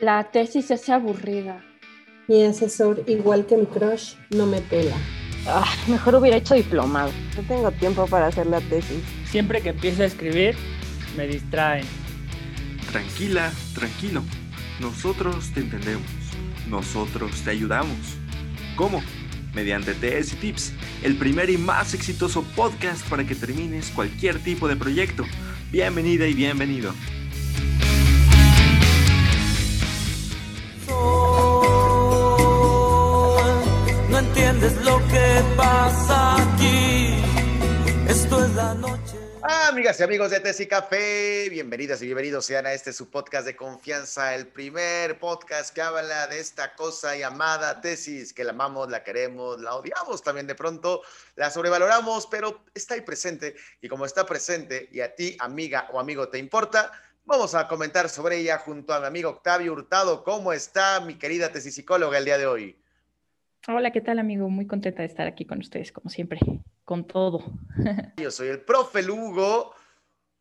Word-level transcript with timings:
La 0.00 0.24
tesis 0.30 0.70
es 0.70 0.88
aburrida. 0.88 1.62
Mi 2.26 2.42
asesor, 2.44 3.04
igual 3.06 3.44
que 3.44 3.58
mi 3.58 3.66
crush, 3.66 4.14
no 4.30 4.46
me 4.46 4.62
pela. 4.62 4.96
Ah, 5.46 5.70
mejor 5.88 6.14
hubiera 6.14 6.38
hecho 6.38 6.54
diplomado. 6.54 7.12
No 7.36 7.42
tengo 7.42 7.70
tiempo 7.72 8.06
para 8.06 8.28
hacer 8.28 8.46
la 8.46 8.62
tesis. 8.62 9.02
Siempre 9.26 9.60
que 9.60 9.68
empiezo 9.70 10.02
a 10.02 10.06
escribir, 10.06 10.56
me 11.18 11.26
distraen. 11.26 11.84
Tranquila, 12.90 13.52
tranquilo. 13.74 14.22
Nosotros 14.80 15.50
te 15.52 15.60
entendemos. 15.60 16.08
Nosotros 16.66 17.42
te 17.42 17.50
ayudamos. 17.50 18.16
¿Cómo? 18.76 19.02
Mediante 19.54 19.92
TS 19.92 20.32
y 20.32 20.36
Tips, 20.36 20.72
el 21.02 21.16
primer 21.16 21.50
y 21.50 21.58
más 21.58 21.92
exitoso 21.92 22.42
podcast 22.56 23.06
para 23.06 23.26
que 23.26 23.34
termines 23.34 23.90
cualquier 23.90 24.38
tipo 24.38 24.66
de 24.66 24.76
proyecto. 24.76 25.24
Bienvenida 25.70 26.26
y 26.26 26.32
bienvenido. 26.32 26.94
Entiendes 34.50 34.84
lo 34.84 34.98
que 35.08 35.42
pasa 35.56 36.34
aquí. 36.34 37.14
Esto 38.08 38.44
es 38.44 38.50
la 38.54 38.74
noche. 38.74 39.16
Amigas 39.42 40.00
y 40.00 40.02
amigos 40.02 40.30
de 40.32 40.40
Tesis 40.40 40.66
y 40.66 40.68
Café, 40.68 41.48
bienvenidas 41.50 42.02
y 42.02 42.06
bienvenidos 42.06 42.44
sean 42.44 42.66
a 42.66 42.72
este 42.72 42.92
su 42.92 43.08
podcast 43.08 43.46
de 43.46 43.56
confianza, 43.56 44.34
el 44.34 44.48
primer 44.48 45.18
podcast 45.18 45.72
que 45.72 45.80
habla 45.80 46.26
de 46.26 46.40
esta 46.40 46.74
cosa 46.74 47.16
llamada 47.16 47.80
tesis, 47.80 48.32
que 48.32 48.44
la 48.44 48.50
amamos, 48.50 48.90
la 48.90 49.02
queremos, 49.04 49.60
la 49.60 49.76
odiamos 49.76 50.22
también 50.22 50.46
de 50.46 50.54
pronto, 50.54 51.02
la 51.36 51.50
sobrevaloramos, 51.50 52.26
pero 52.26 52.64
está 52.74 52.94
ahí 52.94 53.00
presente 53.02 53.54
y 53.80 53.88
como 53.88 54.04
está 54.04 54.26
presente 54.26 54.88
y 54.92 55.00
a 55.00 55.14
ti, 55.14 55.36
amiga 55.38 55.88
o 55.92 56.00
amigo, 56.00 56.28
te 56.28 56.38
importa, 56.38 56.92
vamos 57.24 57.54
a 57.54 57.66
comentar 57.66 58.08
sobre 58.08 58.38
ella 58.38 58.58
junto 58.58 58.92
a 58.92 59.00
mi 59.00 59.06
amigo 59.06 59.30
Octavio 59.30 59.72
Hurtado. 59.72 60.22
¿Cómo 60.24 60.52
está 60.52 61.00
mi 61.00 61.14
querida 61.14 61.50
tesis 61.50 61.74
psicóloga 61.74 62.18
el 62.18 62.24
día 62.24 62.36
de 62.36 62.46
hoy? 62.46 62.80
Hola, 63.68 63.90
¿qué 63.92 64.00
tal 64.00 64.18
amigo? 64.18 64.48
Muy 64.48 64.66
contenta 64.66 65.02
de 65.02 65.08
estar 65.08 65.26
aquí 65.26 65.44
con 65.44 65.58
ustedes, 65.58 65.92
como 65.92 66.08
siempre, 66.10 66.40
con 66.84 67.06
todo. 67.06 67.44
Yo 68.16 68.30
soy 68.30 68.48
el 68.48 68.60
profe 68.62 69.02
Lugo. 69.02 69.74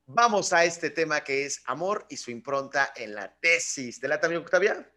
Vamos 0.07 0.53
a 0.53 0.63
este 0.63 0.89
tema 0.89 1.21
que 1.21 1.45
es 1.45 1.61
amor 1.65 2.05
y 2.09 2.17
su 2.17 2.31
impronta 2.31 2.91
en 2.95 3.13
la 3.13 3.31
tesis. 3.39 3.99
¿Te 3.99 4.07
late, 4.07 4.25
amigo 4.25 4.41
Octavia? 4.41 4.89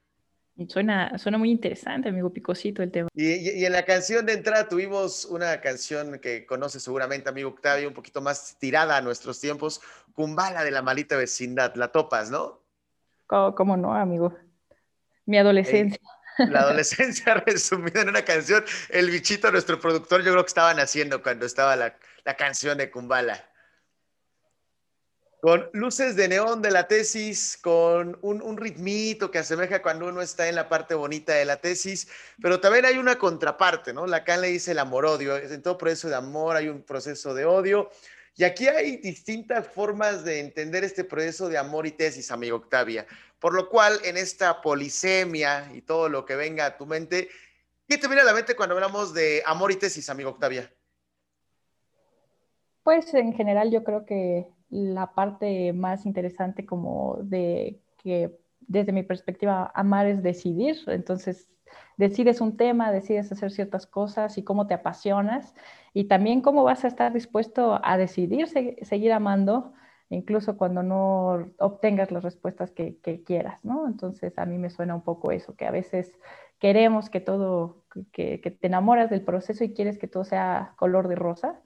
Suena, 0.69 1.19
suena 1.19 1.37
muy 1.39 1.51
interesante, 1.51 2.09
amigo 2.11 2.33
Picosito, 2.33 2.83
el 2.83 2.91
tema. 2.91 3.09
Y, 3.15 3.33
y- 3.33 3.61
y 3.61 3.67
en 3.67 3.73
la 3.73 3.85
canción 3.85 4.25
de 4.25 4.35
entrada 4.35 4.69
tuvimos 4.69 5.25
una 5.25 5.61
canción 5.61 6.19
que 6.19 6.47
conoce 6.47 6.79
seguramente, 6.79 7.29
amigo 7.29 7.51
Octavio, 7.51 7.89
un 7.89 7.95
poquito 7.95 8.21
más 8.21 8.57
tirada 8.59 8.97
a 8.97 9.01
nuestros 9.03 9.41
tiempos, 9.41 9.81
Kumbala 10.15 10.63
de 10.63 10.71
la 10.71 10.83
malita 10.83 11.17
vecindad. 11.17 11.75
La 11.75 11.89
topas, 11.89 12.31
¿no? 12.31 12.61
¿Cómo, 13.27 13.55
cómo 13.55 13.77
no, 13.77 13.95
amigo? 13.95 14.37
Mi 15.27 15.39
adolescencia. 15.39 15.99
La 16.39 16.61
adolescencia 16.61 17.35
resumida 17.47 18.03
en 18.03 18.09
una 18.09 18.25
canción. 18.25 18.65
El 18.89 19.11
bichito, 19.11 19.51
nuestro 19.51 19.81
productor, 19.81 20.23
yo 20.23 20.33
creo 20.33 20.45
que 20.45 20.49
estaban 20.49 20.79
haciendo 20.81 21.23
cuando 21.23 21.47
estaba 21.47 21.77
la, 21.77 21.97
la 22.25 22.37
canción 22.37 22.79
de 22.79 22.91
Kumbala. 22.91 23.49
Con 25.41 25.69
luces 25.73 26.15
de 26.15 26.29
neón 26.29 26.63
de 26.63 26.71
la 26.71 26.87
tesis, 26.87 27.59
con 27.61 28.17
un, 28.23 28.41
un 28.43 28.57
ritmito 28.57 29.33
que 29.33 29.41
asemeja 29.41 29.83
cuando 29.83 30.07
uno 30.07 30.23
está 30.23 30.49
en 30.49 30.55
la 30.55 30.69
parte 30.69 30.95
bonita 30.95 31.33
de 31.33 31.45
la 31.45 31.57
tesis, 31.57 32.07
pero 32.41 32.61
también 32.61 32.85
hay 32.85 32.97
una 32.97 33.19
contraparte, 33.19 33.93
¿no? 33.93 34.07
Lacan 34.07 34.41
le 34.41 34.49
dice 34.49 34.71
el 34.71 34.79
amor-odio. 34.79 35.37
En 35.37 35.61
todo 35.61 35.77
proceso 35.77 36.09
de 36.09 36.15
amor 36.15 36.55
hay 36.55 36.69
un 36.69 36.83
proceso 36.83 37.35
de 37.35 37.45
odio. 37.45 37.91
Y 38.35 38.45
aquí 38.45 38.67
hay 38.67 38.97
distintas 38.97 39.67
formas 39.69 40.25
de 40.25 40.41
entender 40.41 40.85
este 40.85 41.05
proceso 41.05 41.49
de 41.49 41.59
amor 41.59 41.87
y 41.87 41.93
tesis, 41.93 42.31
amigo 42.31 42.57
Octavia. 42.57 43.07
Por 43.39 43.55
lo 43.55 43.69
cual, 43.69 43.99
en 44.05 44.17
esta 44.17 44.63
polisemia 44.63 45.71
y 45.75 45.83
todo 45.83 46.09
lo 46.09 46.25
que 46.25 46.37
venga 46.37 46.65
a 46.65 46.77
tu 46.77 46.87
mente, 46.87 47.29
¿qué 47.87 47.99
te 47.99 48.07
viene 48.07 48.23
a 48.23 48.27
la 48.27 48.33
mente 48.33 48.57
cuando 48.57 48.75
hablamos 48.75 49.13
de 49.13 49.43
amor 49.45 49.71
y 49.71 49.77
tesis, 49.77 50.09
amigo 50.09 50.31
Octavia? 50.31 50.73
Pues 52.83 53.13
en 53.15 53.35
general 53.35 53.71
yo 53.71 53.85
creo 53.85 54.07
que 54.07 54.47
la 54.71 55.13
parte 55.15 55.73
más 55.73 56.07
interesante 56.07 56.65
como 56.65 57.19
de 57.23 57.81
que 58.03 58.39
desde 58.61 58.93
mi 58.93 59.03
perspectiva 59.03 59.71
amar 59.75 60.07
es 60.07 60.23
decidir, 60.23 60.77
entonces 60.87 61.49
decides 61.97 62.41
un 62.41 62.57
tema, 62.57 62.93
decides 62.93 63.31
hacer 63.33 63.51
ciertas 63.51 63.87
cosas 63.87 64.39
y 64.39 64.45
cómo 64.45 64.67
te 64.67 64.75
apasionas 64.75 65.55
y 65.95 66.05
también 66.05 66.41
cómo 66.41 66.65
vas 66.65 66.85
a 66.85 66.89
estar 66.89 67.13
dispuesto 67.13 67.81
a 67.83 67.97
decidir 67.99 68.49
se- 68.49 68.77
seguir 68.85 69.13
amando 69.13 69.73
incluso 70.11 70.57
cuando 70.57 70.83
no 70.83 71.53
obtengas 71.59 72.11
las 72.11 72.23
respuestas 72.23 72.71
que, 72.71 72.99
quieras, 73.25 73.65
¿no? 73.65 73.87
Entonces 73.87 74.39
a 74.39 74.47
mí 74.47 74.59
me 74.59 74.71
suena 74.71 74.95
un 74.95 75.03
poco 75.03 75.33
eso, 75.33 75.57
que 75.57 75.67
a 75.67 75.71
veces 75.71 76.13
queremos 76.59 77.11
que 77.11 77.21
todo, 77.21 77.83
que, 78.13 78.41
que 78.41 78.51
te 78.51 78.67
enamoras 78.67 79.11
del 79.11 79.23
proceso 79.25 79.65
y 79.65 79.73
quieres 79.73 79.99
que 79.99 80.09
todo 80.09 80.25
sea 80.25 80.75
color 80.77 81.09
de 81.09 81.15
rosa, 81.17 81.61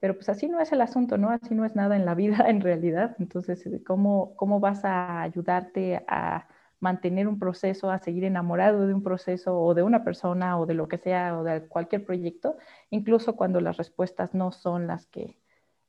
pero 0.00 0.14
pues 0.14 0.28
así 0.28 0.48
no 0.48 0.60
es 0.60 0.72
el 0.72 0.80
asunto, 0.82 1.16
¿no? 1.18 1.30
Así 1.30 1.54
no 1.54 1.64
es 1.64 1.74
nada 1.74 1.96
en 1.96 2.04
la 2.04 2.14
vida 2.14 2.44
en 2.48 2.60
realidad. 2.60 3.16
Entonces, 3.18 3.66
¿cómo, 3.86 4.36
cómo 4.36 4.60
vas 4.60 4.84
a 4.84 5.22
ayudarte 5.22 6.04
a 6.08 6.48
mantener 6.80 7.26
un 7.28 7.38
proceso, 7.38 7.90
a 7.90 7.98
seguir 7.98 8.24
enamorado 8.24 8.86
de 8.86 8.94
un 8.94 9.02
proceso 9.02 9.58
o 9.58 9.74
de 9.74 9.82
una 9.82 10.04
persona 10.04 10.58
o 10.58 10.66
de 10.66 10.74
lo 10.74 10.88
que 10.88 10.98
sea 10.98 11.38
o 11.38 11.44
de 11.44 11.66
cualquier 11.66 12.04
proyecto, 12.04 12.56
incluso 12.90 13.36
cuando 13.36 13.60
las 13.60 13.76
respuestas 13.76 14.34
no 14.34 14.52
son 14.52 14.86
las 14.86 15.06
que 15.06 15.38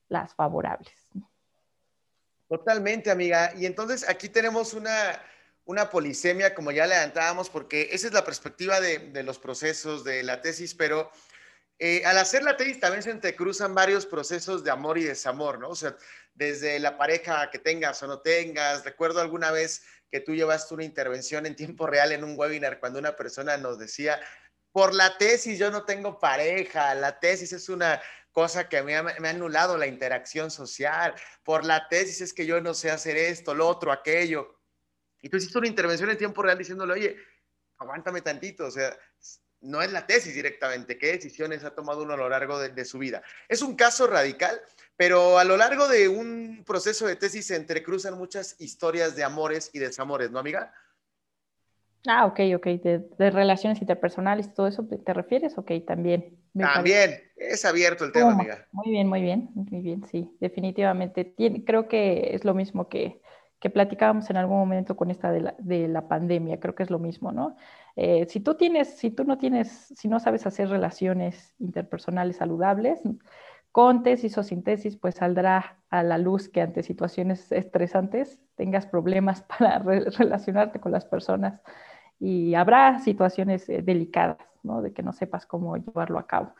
las 0.09 0.33
favorables? 0.33 0.93
Totalmente, 2.47 3.11
amiga. 3.11 3.53
Y 3.57 3.65
entonces 3.65 4.07
aquí 4.07 4.29
tenemos 4.29 4.73
una, 4.73 5.21
una 5.65 5.89
polisemia, 5.89 6.55
como 6.55 6.71
ya 6.71 6.87
le 6.87 6.95
adelantábamos, 6.95 7.49
porque 7.49 7.89
esa 7.91 8.07
es 8.07 8.13
la 8.13 8.23
perspectiva 8.23 8.79
de, 8.79 8.99
de 8.99 9.23
los 9.23 9.37
procesos 9.37 10.05
de 10.05 10.23
la 10.23 10.41
tesis, 10.41 10.73
pero 10.73 11.11
eh, 11.79 12.03
al 12.05 12.17
hacer 12.17 12.43
la 12.43 12.57
tesis 12.57 12.79
también 12.79 13.03
se 13.03 13.11
entrecruzan 13.11 13.75
varios 13.75 14.05
procesos 14.05 14.63
de 14.63 14.71
amor 14.71 14.97
y 14.97 15.03
desamor, 15.03 15.59
¿no? 15.59 15.69
O 15.69 15.75
sea, 15.75 15.95
desde 16.33 16.79
la 16.79 16.97
pareja 16.97 17.49
que 17.51 17.59
tengas 17.59 18.01
o 18.01 18.07
no 18.07 18.21
tengas. 18.21 18.83
Recuerdo 18.83 19.21
alguna 19.21 19.51
vez 19.51 19.83
que 20.09 20.19
tú 20.19 20.33
llevaste 20.33 20.73
una 20.73 20.85
intervención 20.85 21.45
en 21.45 21.55
tiempo 21.55 21.85
real 21.85 22.11
en 22.11 22.23
un 22.23 22.37
webinar 22.37 22.79
cuando 22.79 22.97
una 22.99 23.15
persona 23.15 23.57
nos 23.57 23.77
decía, 23.77 24.19
por 24.71 24.93
la 24.93 25.17
tesis 25.17 25.59
yo 25.59 25.69
no 25.69 25.85
tengo 25.85 26.19
pareja, 26.19 26.95
la 26.95 27.19
tesis 27.19 27.53
es 27.53 27.69
una 27.69 28.01
cosa 28.31 28.69
que 28.69 28.81
me 28.83 28.95
ha, 28.95 29.03
me 29.03 29.27
ha 29.27 29.31
anulado 29.31 29.77
la 29.77 29.87
interacción 29.87 30.51
social, 30.51 31.13
por 31.43 31.65
la 31.65 31.87
tesis 31.87 32.21
es 32.21 32.33
que 32.33 32.45
yo 32.45 32.61
no 32.61 32.73
sé 32.73 32.91
hacer 32.91 33.17
esto, 33.17 33.53
lo 33.53 33.67
otro, 33.67 33.91
aquello. 33.91 34.59
Y 35.21 35.29
tú 35.29 35.37
hiciste 35.37 35.57
una 35.57 35.67
intervención 35.67 36.09
en 36.09 36.17
tiempo 36.17 36.43
real 36.43 36.57
diciéndole, 36.57 36.93
oye, 36.93 37.17
aguántame 37.77 38.21
tantito, 38.21 38.67
o 38.67 38.71
sea, 38.71 38.95
no 39.61 39.81
es 39.81 39.91
la 39.91 40.05
tesis 40.05 40.35
directamente, 40.35 40.97
qué 40.97 41.07
decisiones 41.07 41.63
ha 41.63 41.73
tomado 41.73 42.03
uno 42.03 42.13
a 42.13 42.17
lo 42.17 42.29
largo 42.29 42.59
de, 42.59 42.69
de 42.69 42.85
su 42.85 42.99
vida. 42.99 43.21
Es 43.49 43.61
un 43.61 43.75
caso 43.75 44.07
radical, 44.07 44.59
pero 44.95 45.37
a 45.39 45.43
lo 45.43 45.57
largo 45.57 45.87
de 45.87 46.07
un 46.07 46.63
proceso 46.65 47.07
de 47.07 47.15
tesis 47.15 47.47
se 47.47 47.55
entrecruzan 47.55 48.17
muchas 48.17 48.55
historias 48.59 49.15
de 49.15 49.23
amores 49.23 49.69
y 49.73 49.79
desamores, 49.79 50.31
¿no, 50.31 50.39
amiga? 50.39 50.73
Ah, 52.07 52.25
ok, 52.25 52.39
ok, 52.55 52.65
de, 52.65 52.99
de 53.17 53.31
relaciones 53.31 53.81
interpersonales, 53.81 54.53
todo 54.53 54.67
eso, 54.67 54.87
¿te, 54.87 55.13
refieres? 55.13 55.57
Ok, 55.57 55.71
también. 55.85 56.37
parece. 56.53 56.73
También, 56.73 57.21
es 57.35 57.65
abierto 57.65 58.05
el 58.05 58.11
tema, 58.13 58.31
amiga. 58.31 58.65
Muy 58.71 58.91
bien, 58.91 59.07
muy 59.07 59.21
bien, 59.21 59.49
muy 59.53 59.81
bien, 59.81 60.05
sí, 60.09 60.31
definitivamente. 60.39 61.25
Tiene- 61.25 61.65
creo 61.65 61.87
que 61.89 62.33
es 62.33 62.45
lo 62.45 62.53
mismo 62.53 62.87
que, 62.87 63.21
que 63.59 63.69
platicábamos 63.69 64.29
en 64.29 64.37
algún 64.37 64.57
momento 64.57 64.95
con 64.95 65.09
esta 65.11 65.31
de 65.31 65.41
la, 65.41 65.55
de 65.59 65.87
la 65.87 66.07
pandemia, 66.07 66.59
creo 66.59 66.75
que 66.75 66.83
es 66.83 66.89
lo 66.91 66.99
mismo, 66.99 67.31
¿no? 67.31 67.55
Eh, 67.95 68.25
si 68.29 68.39
tú 68.39 68.55
tienes, 68.55 68.89
si 68.97 69.09
tú 69.11 69.23
no 69.23 69.37
tienes, 69.37 69.69
si 69.95 70.07
no 70.07 70.19
sabes 70.19 70.45
hacer 70.45 70.69
relaciones 70.69 71.55
interpersonales 71.59 72.37
saludables, 72.37 73.01
con 73.71 74.03
tesis 74.03 74.37
o 74.37 74.43
sin 74.43 74.63
tesis, 74.63 74.97
pues 74.97 75.15
saldrá 75.15 75.77
a 75.89 76.03
la 76.03 76.17
luz 76.17 76.49
que 76.49 76.61
ante 76.61 76.83
situaciones 76.83 77.51
estresantes 77.51 78.39
tengas 78.55 78.85
problemas 78.87 79.41
para 79.59 79.79
re- 79.79 80.09
relacionarte 80.11 80.79
con 80.79 80.91
las 80.91 81.05
personas 81.05 81.61
y 82.19 82.55
habrá 82.55 82.99
situaciones 82.99 83.69
eh, 83.69 83.81
delicadas, 83.83 84.37
¿no? 84.63 84.81
De 84.81 84.93
que 84.93 85.03
no 85.03 85.13
sepas 85.13 85.45
cómo 85.45 85.77
llevarlo 85.77 86.17
a 86.19 86.27
cabo. 86.27 86.53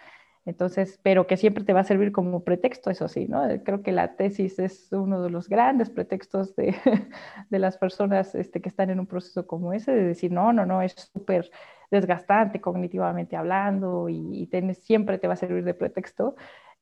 Entonces, 0.48 1.00
pero 1.04 1.28
que 1.28 1.38
siempre 1.38 1.64
te 1.66 1.74
va 1.74 1.82
a 1.82 1.84
servir 1.84 2.12
como 2.14 2.44
pretexto, 2.44 2.90
eso 2.90 3.08
sí, 3.10 3.28
¿no? 3.28 3.50
Eh, 3.50 3.64
Creo 3.64 3.84
que 3.84 3.92
la 3.92 4.16
tesis 4.16 4.60
es 4.60 4.90
uno 4.94 5.22
de 5.22 5.30
los 5.30 5.50
grandes 5.50 5.90
pretextos 5.92 6.56
de, 6.56 6.76
de 7.50 7.60
las 7.60 7.78
personas 7.78 8.34
este, 8.36 8.62
que 8.62 8.70
están 8.70 8.90
en 8.90 9.00
un 9.02 9.08
proceso 9.08 9.46
como 9.48 9.74
ese, 9.74 9.92
de 9.94 10.04
decir, 10.06 10.32
no, 10.32 10.54
no, 10.54 10.66
no, 10.66 10.82
es 10.82 10.94
súper 11.14 11.52
desgastante 11.92 12.62
cognitivamente 12.62 13.36
hablando 13.36 14.10
y, 14.10 14.18
y 14.44 14.48
tienes- 14.48 14.80
siempre 14.84 15.20
te 15.20 15.28
va 15.28 15.34
a 15.34 15.38
servir 15.38 15.64
de 15.66 15.74
pretexto. 15.76 16.36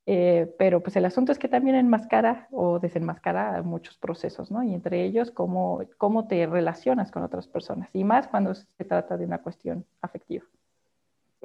Eh, 0.07 0.53
pero 0.59 0.83
pues 0.83 0.95
el 0.97 1.05
asunto 1.05 1.31
es 1.31 1.39
que 1.39 1.47
también 1.47 1.75
enmascara 1.75 2.47
o 2.51 2.79
desenmascara 2.79 3.61
muchos 3.63 3.97
procesos, 3.97 4.51
¿no? 4.51 4.63
Y 4.63 4.73
entre 4.75 5.03
ellos, 5.03 5.31
cómo, 5.31 5.81
cómo 5.97 6.27
te 6.27 6.45
relacionas 6.45 7.11
con 7.11 7.23
otras 7.23 7.47
personas, 7.47 7.89
y 7.93 8.03
más 8.03 8.27
cuando 8.27 8.53
se 8.53 8.65
trata 8.87 9.17
de 9.17 9.25
una 9.25 9.41
cuestión 9.41 9.85
afectiva. 10.01 10.45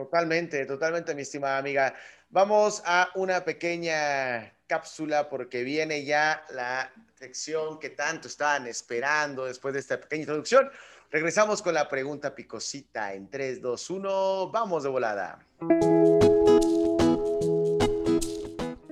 Totalmente, 0.00 0.64
totalmente, 0.64 1.14
mi 1.14 1.20
estimada 1.20 1.58
amiga. 1.58 1.94
Vamos 2.30 2.82
a 2.86 3.10
una 3.16 3.44
pequeña 3.44 4.50
cápsula 4.66 5.28
porque 5.28 5.62
viene 5.62 6.06
ya 6.06 6.42
la 6.54 6.90
sección 7.16 7.78
que 7.78 7.90
tanto 7.90 8.26
estaban 8.26 8.66
esperando 8.66 9.44
después 9.44 9.74
de 9.74 9.80
esta 9.80 10.00
pequeña 10.00 10.22
introducción. 10.22 10.70
Regresamos 11.10 11.60
con 11.60 11.74
la 11.74 11.86
pregunta 11.86 12.34
picosita 12.34 13.12
en 13.12 13.28
3, 13.28 13.60
2, 13.60 13.90
1. 13.90 14.50
Vamos 14.50 14.84
de 14.84 14.88
volada. 14.88 15.46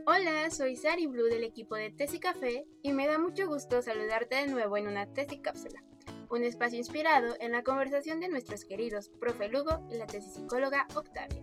Hola, 0.05 0.51
soy 0.51 0.77
Sari 0.77 1.07
Blue 1.07 1.31
del 1.31 1.45
equipo 1.45 1.77
de 1.77 1.91
Tesi 1.91 2.21
Café 2.21 2.67
y 2.83 2.93
me 2.93 3.07
da 3.07 3.17
mucho 3.17 3.47
gusto 3.47 3.81
saludarte 3.81 4.35
de 4.35 4.49
nuevo 4.49 4.77
en 4.77 4.89
una 4.89 5.07
Tesi 5.07 5.39
Cápsula, 5.41 5.83
un 6.31 6.45
espacio 6.45 6.79
inspirado 6.79 7.37
en 7.41 7.53
la 7.53 7.63
conversación 7.63 8.21
de 8.21 8.29
nuestros 8.29 8.65
queridos 8.65 9.09
profe 9.21 9.49
Lugo 9.49 9.87
y 9.91 9.97
la 9.97 10.07
tesis 10.07 10.35
psicóloga 10.35 10.87
Octavia. 10.95 11.43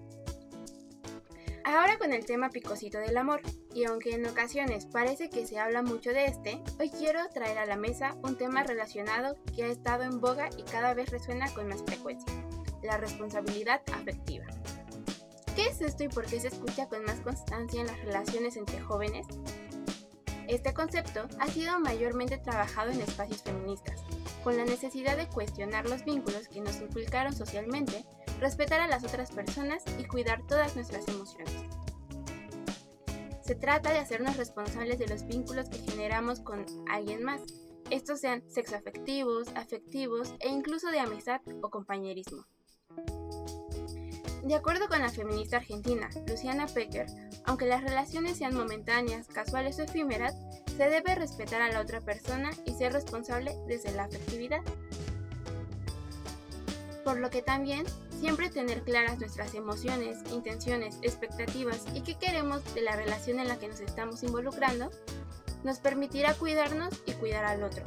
Ahora 1.63 1.97
con 1.97 2.13
el 2.13 2.25
tema 2.25 2.49
picosito 2.49 2.99
del 2.99 3.17
amor, 3.17 3.41
y 3.73 3.85
aunque 3.85 4.11
en 4.11 4.25
ocasiones 4.27 4.85
parece 4.85 5.31
que 5.31 5.47
se 5.47 5.57
habla 5.57 5.81
mucho 5.81 6.11
de 6.11 6.25
este, 6.25 6.61
hoy 6.79 6.91
quiero 6.91 7.27
traer 7.29 7.57
a 7.57 7.65
la 7.65 7.75
mesa 7.75 8.15
un 8.21 8.37
tema 8.37 8.61
relacionado 8.61 9.35
que 9.55 9.63
ha 9.63 9.67
estado 9.67 10.03
en 10.03 10.21
boga 10.21 10.49
y 10.57 10.63
cada 10.63 10.93
vez 10.93 11.09
resuena 11.09 11.51
con 11.55 11.67
más 11.67 11.81
frecuencia, 11.83 12.31
la 12.83 12.97
responsabilidad 12.97 13.81
afectiva. 13.91 14.45
¿Qué 15.55 15.65
es 15.65 15.81
esto 15.81 16.03
y 16.03 16.09
por 16.09 16.25
qué 16.25 16.39
se 16.39 16.49
escucha 16.49 16.87
con 16.87 17.03
más 17.03 17.19
constancia 17.21 17.81
en 17.81 17.87
las 17.87 17.99
relaciones 18.01 18.57
entre 18.57 18.79
jóvenes? 18.81 19.25
Este 20.47 20.73
concepto 20.73 21.27
ha 21.39 21.47
sido 21.47 21.79
mayormente 21.79 22.37
trabajado 22.37 22.91
en 22.91 23.01
espacios 23.01 23.41
feministas, 23.41 24.03
con 24.45 24.57
la 24.57 24.63
necesidad 24.63 25.17
de 25.17 25.27
cuestionar 25.27 25.89
los 25.89 26.05
vínculos 26.05 26.47
que 26.47 26.61
nos 26.61 26.79
inculcaron 26.79 27.35
socialmente, 27.35 28.05
respetar 28.39 28.79
a 28.79 28.87
las 28.87 29.03
otras 29.03 29.31
personas 29.31 29.81
y 29.97 30.05
cuidar 30.05 30.45
todas 30.45 30.75
nuestras 30.75 31.07
emociones. 31.07 31.51
Se 33.41 33.55
trata 33.55 33.91
de 33.91 33.97
hacernos 33.97 34.37
responsables 34.37 34.99
de 34.99 35.07
los 35.07 35.25
vínculos 35.25 35.67
que 35.69 35.79
generamos 35.79 36.41
con 36.41 36.63
alguien 36.87 37.23
más, 37.23 37.41
estos 37.89 38.19
sean 38.19 38.43
sexoafectivos, 38.47 39.47
afectivos 39.55 40.35
e 40.39 40.49
incluso 40.49 40.91
de 40.91 40.99
amistad 40.99 41.41
o 41.63 41.71
compañerismo. 41.71 42.45
De 44.43 44.53
acuerdo 44.53 44.87
con 44.87 44.99
la 44.99 45.09
feminista 45.09 45.57
argentina 45.57 46.07
Luciana 46.27 46.67
Pecker, 46.67 47.07
aunque 47.45 47.65
las 47.65 47.83
relaciones 47.83 48.37
sean 48.37 48.55
momentáneas, 48.55 49.27
casuales 49.27 49.79
o 49.79 49.81
efímeras, 49.81 50.35
se 50.77 50.89
debe 50.89 51.15
respetar 51.15 51.61
a 51.61 51.71
la 51.71 51.81
otra 51.81 52.01
persona 52.01 52.51
y 52.65 52.73
ser 52.73 52.93
responsable 52.93 53.55
desde 53.67 53.91
la 53.91 54.05
afectividad. 54.05 54.61
Por 57.03 57.19
lo 57.19 57.29
que 57.29 57.41
también 57.41 57.85
siempre 58.19 58.49
tener 58.49 58.83
claras 58.83 59.19
nuestras 59.19 59.53
emociones, 59.53 60.17
intenciones, 60.31 60.97
expectativas 61.01 61.85
y 61.93 62.01
qué 62.01 62.15
queremos 62.15 62.61
de 62.73 62.81
la 62.81 62.95
relación 62.95 63.39
en 63.39 63.47
la 63.47 63.57
que 63.57 63.67
nos 63.67 63.79
estamos 63.79 64.23
involucrando, 64.23 64.89
nos 65.63 65.79
permitirá 65.79 66.33
cuidarnos 66.33 67.01
y 67.05 67.13
cuidar 67.13 67.45
al 67.45 67.63
otro, 67.63 67.83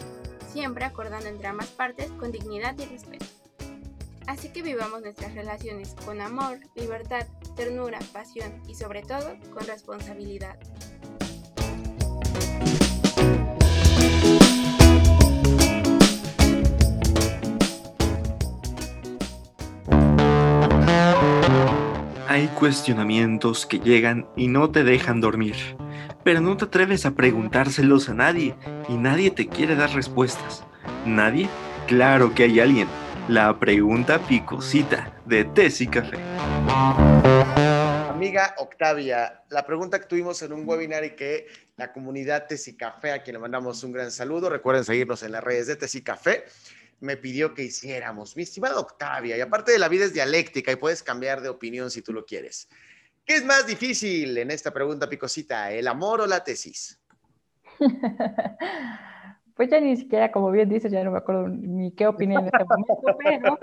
siempre 0.52 0.84
acordando 0.84 1.28
entre 1.28 1.48
ambas 1.48 1.68
partes 1.68 2.10
con 2.12 2.32
dignidad 2.32 2.76
y 2.78 2.86
respeto. 2.86 3.26
Así 4.26 4.50
que 4.50 4.62
vivamos 4.62 5.00
nuestras 5.00 5.34
relaciones 5.34 5.94
con 6.04 6.20
amor, 6.20 6.58
libertad, 6.74 7.26
ternura, 7.56 7.98
pasión 8.12 8.62
y 8.68 8.74
sobre 8.74 9.02
todo 9.02 9.36
con 9.54 9.66
responsabilidad. 9.66 10.58
Hay 22.38 22.46
cuestionamientos 22.46 23.66
que 23.66 23.80
llegan 23.80 24.28
y 24.36 24.46
no 24.46 24.70
te 24.70 24.84
dejan 24.84 25.20
dormir, 25.20 25.56
pero 26.22 26.40
no 26.40 26.56
te 26.56 26.66
atreves 26.66 27.04
a 27.04 27.10
preguntárselos 27.10 28.08
a 28.08 28.14
nadie 28.14 28.54
y 28.88 28.92
nadie 28.92 29.32
te 29.32 29.48
quiere 29.48 29.74
dar 29.74 29.90
respuestas. 29.90 30.62
¿Nadie? 31.04 31.48
Claro 31.88 32.36
que 32.36 32.44
hay 32.44 32.60
alguien 32.60 32.86
la 33.26 33.58
pregunta 33.58 34.20
picosita 34.20 35.20
de 35.26 35.46
Tesi 35.46 35.88
Café. 35.88 36.16
Amiga 38.08 38.54
Octavia, 38.58 39.42
la 39.48 39.66
pregunta 39.66 39.98
que 39.98 40.06
tuvimos 40.06 40.40
en 40.42 40.52
un 40.52 40.62
webinar 40.64 41.04
y 41.04 41.16
que 41.16 41.48
la 41.76 41.92
comunidad 41.92 42.46
Tesi 42.46 42.76
Café, 42.76 43.10
a 43.10 43.22
quien 43.24 43.34
le 43.34 43.40
mandamos 43.40 43.82
un 43.82 43.90
gran 43.90 44.12
saludo, 44.12 44.48
recuerden 44.48 44.84
seguirnos 44.84 45.24
en 45.24 45.32
las 45.32 45.42
redes 45.42 45.66
de 45.66 45.74
Tesi 45.74 46.02
Café, 46.02 46.44
me 47.00 47.16
pidió 47.16 47.54
que 47.54 47.64
hiciéramos. 47.64 48.36
Mi 48.36 48.42
estimada 48.42 48.78
Octavia, 48.78 49.36
y 49.36 49.40
aparte 49.40 49.72
de 49.72 49.78
la 49.78 49.88
vida 49.88 50.04
es 50.04 50.12
dialéctica 50.12 50.72
y 50.72 50.76
puedes 50.76 51.02
cambiar 51.02 51.40
de 51.40 51.48
opinión 51.48 51.90
si 51.90 52.02
tú 52.02 52.12
lo 52.12 52.24
quieres. 52.24 52.68
¿Qué 53.24 53.36
es 53.36 53.44
más 53.44 53.66
difícil 53.66 54.38
en 54.38 54.50
esta 54.50 54.72
pregunta 54.72 55.08
picosita, 55.08 55.70
el 55.70 55.86
amor 55.86 56.22
o 56.22 56.26
la 56.26 56.42
tesis? 56.42 56.98
pues 59.54 59.68
ya 59.70 59.80
ni 59.80 59.96
siquiera, 59.96 60.32
como 60.32 60.50
bien 60.50 60.68
dices, 60.68 60.90
ya 60.90 61.04
no 61.04 61.10
me 61.10 61.18
acuerdo 61.18 61.48
ni 61.48 61.92
qué 61.92 62.06
opinión 62.06 62.42
en 62.42 62.50
este 62.52 62.64
momento, 62.64 63.58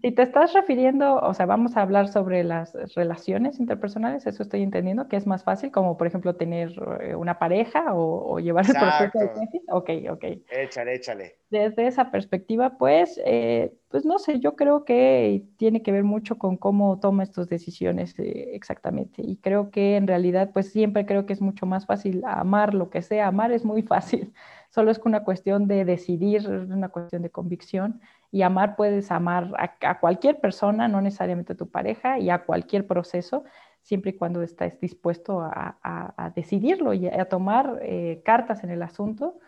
si 0.00 0.10
te 0.10 0.22
estás 0.22 0.54
refiriendo, 0.54 1.16
o 1.16 1.34
sea, 1.34 1.44
vamos 1.44 1.76
a 1.76 1.82
hablar 1.82 2.08
sobre 2.08 2.44
las 2.44 2.72
relaciones 2.94 3.60
interpersonales, 3.60 4.26
eso 4.26 4.42
estoy 4.42 4.62
entendiendo, 4.62 5.06
que 5.06 5.16
es 5.16 5.26
más 5.26 5.44
fácil, 5.44 5.70
como 5.70 5.98
por 5.98 6.06
ejemplo 6.06 6.34
tener 6.34 6.72
eh, 7.02 7.14
una 7.14 7.38
pareja 7.38 7.94
o, 7.94 8.38
llevar 8.38 8.64
el 8.66 8.72
proceso 8.72 9.18
de 9.18 9.28
tesis. 9.28 9.62
Ok, 9.68 9.90
ok. 10.10 10.24
Échale, 10.50 10.94
échale. 10.94 11.36
Desde 11.50 11.86
esa 11.86 12.10
perspectiva, 12.10 12.78
pues, 12.78 13.20
eh, 13.26 13.74
pues 13.90 14.06
no 14.06 14.18
sé, 14.18 14.40
yo 14.40 14.56
creo 14.56 14.84
que 14.86 15.44
tiene 15.58 15.82
que 15.82 15.92
ver 15.92 16.04
mucho 16.04 16.38
con 16.38 16.56
cómo 16.56 16.98
toma 16.98 17.22
estas 17.22 17.48
decisiones 17.48 18.18
eh, 18.18 18.54
exactamente. 18.54 19.20
Y 19.22 19.36
creo 19.36 19.70
que 19.70 19.96
en 19.96 20.06
realidad, 20.06 20.50
pues 20.54 20.72
siempre 20.72 21.04
creo 21.04 21.26
que 21.26 21.34
es 21.34 21.42
mucho 21.42 21.66
más 21.66 21.84
fácil 21.84 22.22
amar 22.24 22.72
lo 22.72 22.88
que 22.88 23.02
sea. 23.02 23.26
Amar 23.26 23.52
es 23.52 23.64
muy 23.64 23.82
fácil 23.82 24.32
solo 24.72 24.90
es 24.90 25.00
una 25.04 25.22
cuestión 25.22 25.68
de 25.68 25.84
decidir, 25.84 26.48
una 26.48 26.88
cuestión 26.88 27.22
de 27.22 27.30
convicción. 27.30 28.00
Y 28.32 28.42
amar 28.42 28.74
puedes 28.74 29.12
amar 29.12 29.52
a, 29.56 30.00
cualquier 30.00 30.40
persona, 30.40 30.88
no 30.88 31.00
necesariamente 31.00 31.52
a 31.52 31.56
tu 31.56 31.70
pareja, 31.70 32.18
y 32.18 32.30
a 32.30 32.44
cualquier 32.44 32.86
proceso, 32.86 33.44
siempre 33.82 34.12
y 34.12 34.16
cuando 34.16 34.42
estés 34.42 34.80
dispuesto 34.80 35.42
a, 35.42 36.32
decidirlo 36.34 36.94
y 36.94 37.06
a, 37.06 37.26
tomar 37.26 37.78
eh, 37.82 38.22
cartas 38.24 38.64
en 38.64 38.70
el 38.70 38.82
asunto 38.82 39.38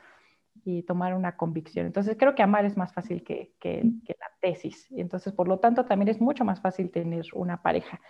y 0.65 0.83
tomar 0.83 1.15
una 1.15 1.37
convicción. 1.37 1.87
Entonces 1.87 2.17
creo 2.19 2.35
que 2.35 2.43
amar 2.43 2.65
es 2.67 2.77
más 2.77 2.93
fácil 2.93 3.25
que, 3.25 3.55
que, 3.59 3.83
la 4.07 4.27
tesis. 4.41 4.87
Entonces, 4.93 5.33
por 5.33 5.49
lo 5.49 5.59
tanto, 5.59 5.87
también 5.87 6.09
es 6.09 6.21
mucho 6.21 6.45
más 6.45 6.61
fácil 6.61 6.91
tener 6.91 7.25
una 7.35 7.63
pareja. 7.63 8.01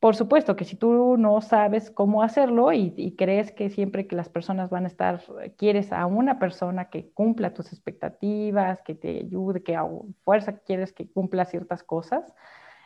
Por 0.00 0.14
supuesto 0.14 0.54
que 0.54 0.64
si 0.64 0.76
tú 0.76 1.16
no 1.16 1.40
sabes 1.40 1.90
cómo 1.90 2.22
hacerlo 2.22 2.72
y, 2.72 3.16
crees 3.16 3.50
que 3.50 3.68
siempre 3.68 4.06
que 4.06 4.14
las 4.14 4.28
personas 4.28 4.70
van 4.70 4.84
a 4.84 4.86
estar, 4.86 5.20
quieres 5.56 5.92
a 5.92 6.06
una 6.06 6.38
persona 6.38 6.88
que 6.88 7.10
cumpla 7.10 7.52
tus 7.52 7.72
expectativas, 7.72 8.80
que 8.82 8.94
te 8.94 9.18
ayude, 9.20 9.62
que 9.64 9.74
a 9.74 9.84
fuerza 10.24 10.58
quieres 10.58 10.92
que 10.92 11.10
cumpla 11.10 11.44
ciertas 11.46 11.82
cosas, 11.82 12.32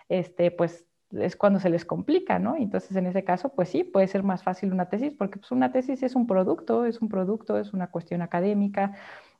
este, 0.08 0.50
pues 0.50 0.86
es 1.10 1.36
cuando 1.36 1.60
se 1.60 1.68
les 1.68 1.84
complica, 1.84 2.38
¿no? 2.38 2.56
Entonces, 2.56 2.96
en 2.96 3.06
ese 3.06 3.24
caso, 3.24 3.50
pues 3.50 3.68
sí, 3.68 3.84
puede 3.84 4.06
ser 4.06 4.22
más 4.22 4.42
fácil 4.42 4.72
una 4.72 4.88
tesis, 4.88 5.12
porque 5.12 5.38
pues, 5.38 5.50
una 5.52 5.70
tesis 5.70 6.02
es 6.02 6.14
un 6.14 6.26
producto, 6.26 6.86
es 6.86 7.02
un 7.02 7.08
producto, 7.10 7.58
es 7.58 7.74
una 7.74 7.90
cuestión 7.90 8.22
académica, 8.22 8.94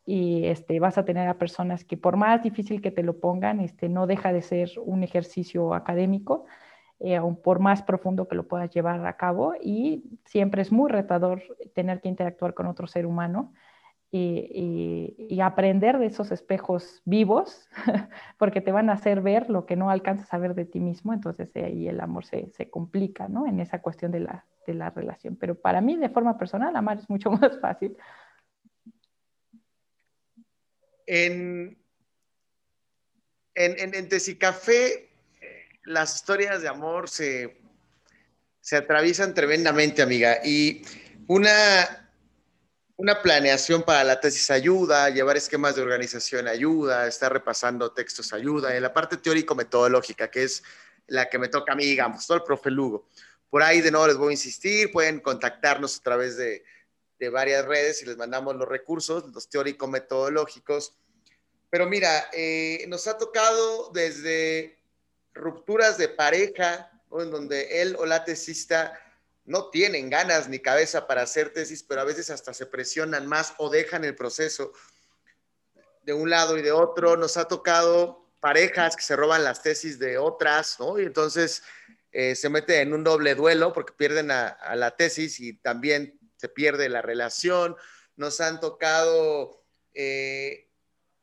y 0.05 0.45
este, 0.47 0.81
vas 0.81 0.99
a 0.99 1.05
tener 1.05 1.29
a 1.29 1.38
personas 1.38 1.85
que 1.85 1.97
por 1.97 2.17
más 2.17 2.43
difícil 2.43 2.83
que 2.83 2.91
te 2.91 3.02
lo 3.02 3.21
pongan, 3.21 3.61
este, 3.61 3.88
no 3.88 4.07
deja 4.07 4.33
de 4.33 4.43
ser 4.43 4.71
un 4.85 5.02
ejercicio 5.05 5.75
académico, 5.75 6.45
eh, 7.04 7.16
aún 7.16 7.37
por 7.37 7.59
más 7.59 7.82
profundo 7.82 8.28
que 8.28 8.37
lo 8.37 8.47
puedas 8.47 8.71
llevar 8.71 9.04
a 9.06 9.16
cabo 9.16 9.54
y 9.61 10.04
siempre 10.25 10.62
es 10.62 10.71
muy 10.71 10.88
retador 10.88 11.42
tener 11.75 12.00
que 12.00 12.09
interactuar 12.09 12.54
con 12.54 12.66
otro 12.66 12.87
ser 12.87 13.06
humano 13.06 13.52
y, 14.12 15.40
aprender 15.40 15.99
de 15.99 16.06
esos 16.06 16.30
espejos 16.30 17.02
vivos 17.04 17.68
porque 18.38 18.61
te 18.61 18.71
van 18.71 18.90
a 18.90 18.92
hacer 18.92 19.21
ver 19.21 19.50
lo 19.50 19.66
que 19.66 19.75
no 19.75 19.90
alcanzas 19.90 20.32
a 20.32 20.38
ver 20.38 20.54
de 20.54 20.64
ti 20.64 20.78
mismo, 20.78 21.12
entonces 21.12 21.50
ahí 21.56 21.88
el 21.88 22.00
amor 22.00 22.25
se, 22.25 22.50
se 22.50 22.71
complica 22.71 23.26
¿no? 23.26 23.47
en 23.47 23.59
esa 23.59 23.80
cuestión 23.80 24.12
de 24.12 24.21
la, 24.21 24.47
de 24.66 24.75
la 24.75 24.90
relación. 24.90 25.35
Pero 25.37 25.56
para 25.56 25.80
mí, 25.80 25.97
de 25.97 26.11
forma 26.11 26.38
personal, 26.38 26.76
amar 26.76 26.99
es 26.99 27.11
mucho 27.11 27.30
más 27.32 27.59
fácil. 27.59 27.97
En, 31.06 31.76
en, 33.54 33.78
en, 33.80 33.94
en 33.94 34.09
Tesicafé 34.09 35.12
las 35.85 36.17
historias 36.17 36.62
de 36.62 36.69
amor 36.69 37.09
se, 37.09 37.61
se 38.61 38.77
atraviesan 38.77 39.35
tremendamente, 39.35 40.03
amiga. 40.03 40.39
Y 40.45 40.83
una, 41.27 42.11
una 42.97 43.23
planeación 43.23 43.83
para 43.83 44.05
la 44.05 44.21
tesis 44.21 44.51
ayuda, 44.51 45.11
llevar 45.11 45.37
esquemas 45.37 45.77
de 45.77 45.83
organización 45.83 46.49
ayuda, 46.49 47.07
estar 47.07 47.33
repasando 47.33 47.93
textos 47.93 48.33
ayuda, 48.33 48.77
en 48.77 48.83
la 48.83 48.93
parte 48.93 49.17
teórico-metodológica, 49.17 50.31
que 50.31 50.45
es 50.45 50.62
la 51.07 51.29
que 51.29 51.39
me 51.39 51.49
toca 51.49 51.73
a 51.73 51.77
mí, 51.77 51.85
digamos, 51.85 52.27
todo 52.27 52.39
el 52.39 52.45
profe 52.45 52.71
Lugo. 52.71 53.09
Por 53.51 53.62
ahí 53.62 53.81
de 53.81 53.91
nuevo 53.91 54.07
les 54.07 54.17
voy 54.17 54.31
a 54.31 54.33
insistir, 54.33 54.93
pueden 54.93 55.21
contactarnos 55.21 55.99
a 55.99 56.03
través 56.03 56.37
de, 56.37 56.65
de 57.19 57.29
varias 57.29 57.65
redes 57.67 58.03
y 58.03 58.07
les 58.07 58.17
mandamos 58.17 58.57
los 58.57 58.69
recursos, 58.69 59.25
los 59.33 59.49
teórico-metodológicos. 59.49 60.95
Pero 61.71 61.87
mira, 61.87 62.29
eh, 62.33 62.85
nos 62.89 63.07
ha 63.07 63.17
tocado 63.17 63.91
desde 63.93 64.82
rupturas 65.35 65.99
de 65.99 66.09
pareja, 66.09 66.91
en 67.11 67.31
donde 67.31 67.83
él 67.83 67.97
o 67.99 68.07
la 68.07 68.25
tesista 68.25 68.99
no 69.45 69.71
tienen 69.71 70.09
ganas 70.09 70.49
ni 70.49 70.61
cabeza 70.61 71.07
para 71.07 71.23
hacer 71.23 71.53
tesis, 71.53 71.83
pero 71.83 72.01
a 72.01 72.05
veces 72.05 72.31
hasta 72.31 72.55
se 72.55 72.67
presionan 72.67 73.27
más 73.27 73.55
o 73.59 73.71
dejan 73.71 74.05
el 74.05 74.15
proceso 74.15 74.73
de 76.03 76.12
un 76.12 76.31
lado 76.31 76.57
y 76.59 76.62
de 76.62 76.73
otro. 76.73 77.17
Nos 77.17 77.37
ha 77.37 77.49
tocado 77.49 78.31
parejas 78.41 78.97
que 78.97 79.03
se 79.03 79.17
roban 79.17 79.45
las 79.45 79.62
tesis 79.62 79.99
de 79.99 80.19
otras, 80.19 80.79
¿no? 80.79 80.99
Y 80.99 81.05
entonces 81.05 81.62
eh, 82.12 82.35
se 82.35 82.49
mete 82.49 82.81
en 82.81 82.93
un 82.93 83.05
doble 83.05 83.35
duelo 83.35 83.73
porque 83.73 83.95
pierden 83.95 84.31
a, 84.31 84.77
la 84.77 84.97
tesis 84.97 85.41
y 85.41 85.55
también 85.55 86.19
se 86.37 86.49
pierde 86.49 86.89
la 86.89 87.03
relación. 87.03 87.77
Nos 88.17 88.41
han 88.41 88.61
tocado 88.61 89.65
eh, 89.95 90.72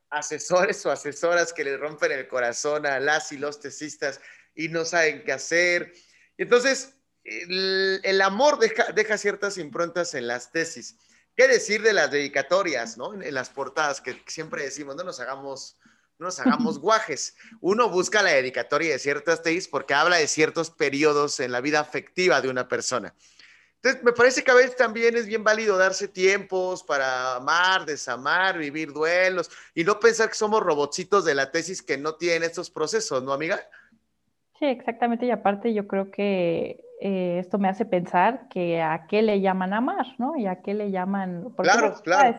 asesores 0.10 0.86
o 0.86 0.92
asesoras 0.92 1.54
que 1.54 1.64
le 1.64 1.78
rompen 1.78 2.12
el 2.12 2.28
corazón 2.28 2.86
a 2.86 3.00
las 3.00 3.32
y 3.32 3.38
los 3.38 3.60
tesistas 3.60 4.20
y 4.56 4.70
no 4.70 4.86
saben 4.86 5.24
qué 5.24 5.32
hacer. 5.32 5.94
Entonces, 6.38 6.96
el, 7.24 8.22
amor 8.22 8.60
deja, 8.60 9.18
ciertas 9.18 9.58
improntas 9.58 10.14
en 10.14 10.28
las 10.28 10.52
tesis. 10.52 10.98
¿Qué 11.36 11.48
decir 11.48 11.82
de 11.82 11.94
las 11.94 12.12
dedicatorias, 12.12 12.98
¿no? 12.98 13.14
En, 13.14 13.34
las 13.34 13.50
portadas, 13.50 14.02
que 14.02 14.22
siempre 14.28 14.64
decimos, 14.64 14.96
no 14.96 15.04
nos 15.04 15.20
hagamos, 15.20 15.78
no 16.18 16.26
nos 16.26 16.40
hagamos 16.40 16.80
guajes. 16.82 17.36
Uno 17.62 17.90
busca 17.90 18.22
la 18.22 18.32
dedicatoria 18.32 18.92
de 18.92 19.00
ciertas 19.00 19.42
tesis 19.42 19.68
porque 19.68 19.94
habla 19.94 20.18
de 20.18 20.28
ciertos 20.28 20.72
periodos 20.72 21.40
en 21.40 21.52
la 21.52 21.62
vida 21.62 21.80
afectiva 21.80 22.42
de 22.42 22.50
una 22.50 22.68
persona. 22.68 23.16
Entonces, 23.82 24.04
me 24.04 24.12
parece 24.12 24.44
que 24.44 24.52
a 24.52 24.56
veces 24.56 24.76
también 24.76 25.16
es 25.16 25.26
bien 25.26 25.44
válido 25.44 25.78
darse 25.78 26.10
tiempos 26.10 26.84
para 26.84 27.38
amar, 27.38 27.86
desamar, 27.86 28.58
vivir 28.58 28.92
duelos 28.92 29.50
y 29.74 29.86
no 29.86 30.00
pensar 30.02 30.28
que 30.28 30.36
somos 30.36 30.62
robotcitos 30.62 31.24
de 31.24 31.34
la 31.34 31.50
tesis 31.50 31.82
que 31.82 31.98
no 31.98 32.16
tienen 32.16 32.44
estos 32.44 32.70
procesos, 32.70 33.24
¿no, 33.24 33.32
amiga? 33.32 33.58
Sí, 34.60 34.66
exactamente. 34.66 35.26
Y 35.26 35.32
aparte 35.32 35.74
yo 35.74 35.88
creo 35.88 36.12
que 36.12 36.84
eh, 37.00 37.38
esto 37.40 37.58
me 37.58 37.70
hace 37.70 37.86
pensar 37.86 38.50
que 38.50 38.82
a 38.82 39.08
qué 39.08 39.22
le 39.22 39.40
llaman 39.40 39.72
amar, 39.72 40.08
¿no? 40.18 40.36
Y 40.36 40.48
a 40.48 40.62
qué 40.62 40.74
le 40.74 40.92
llaman... 40.92 41.54
claro, 41.58 41.96
claro. 42.04 42.38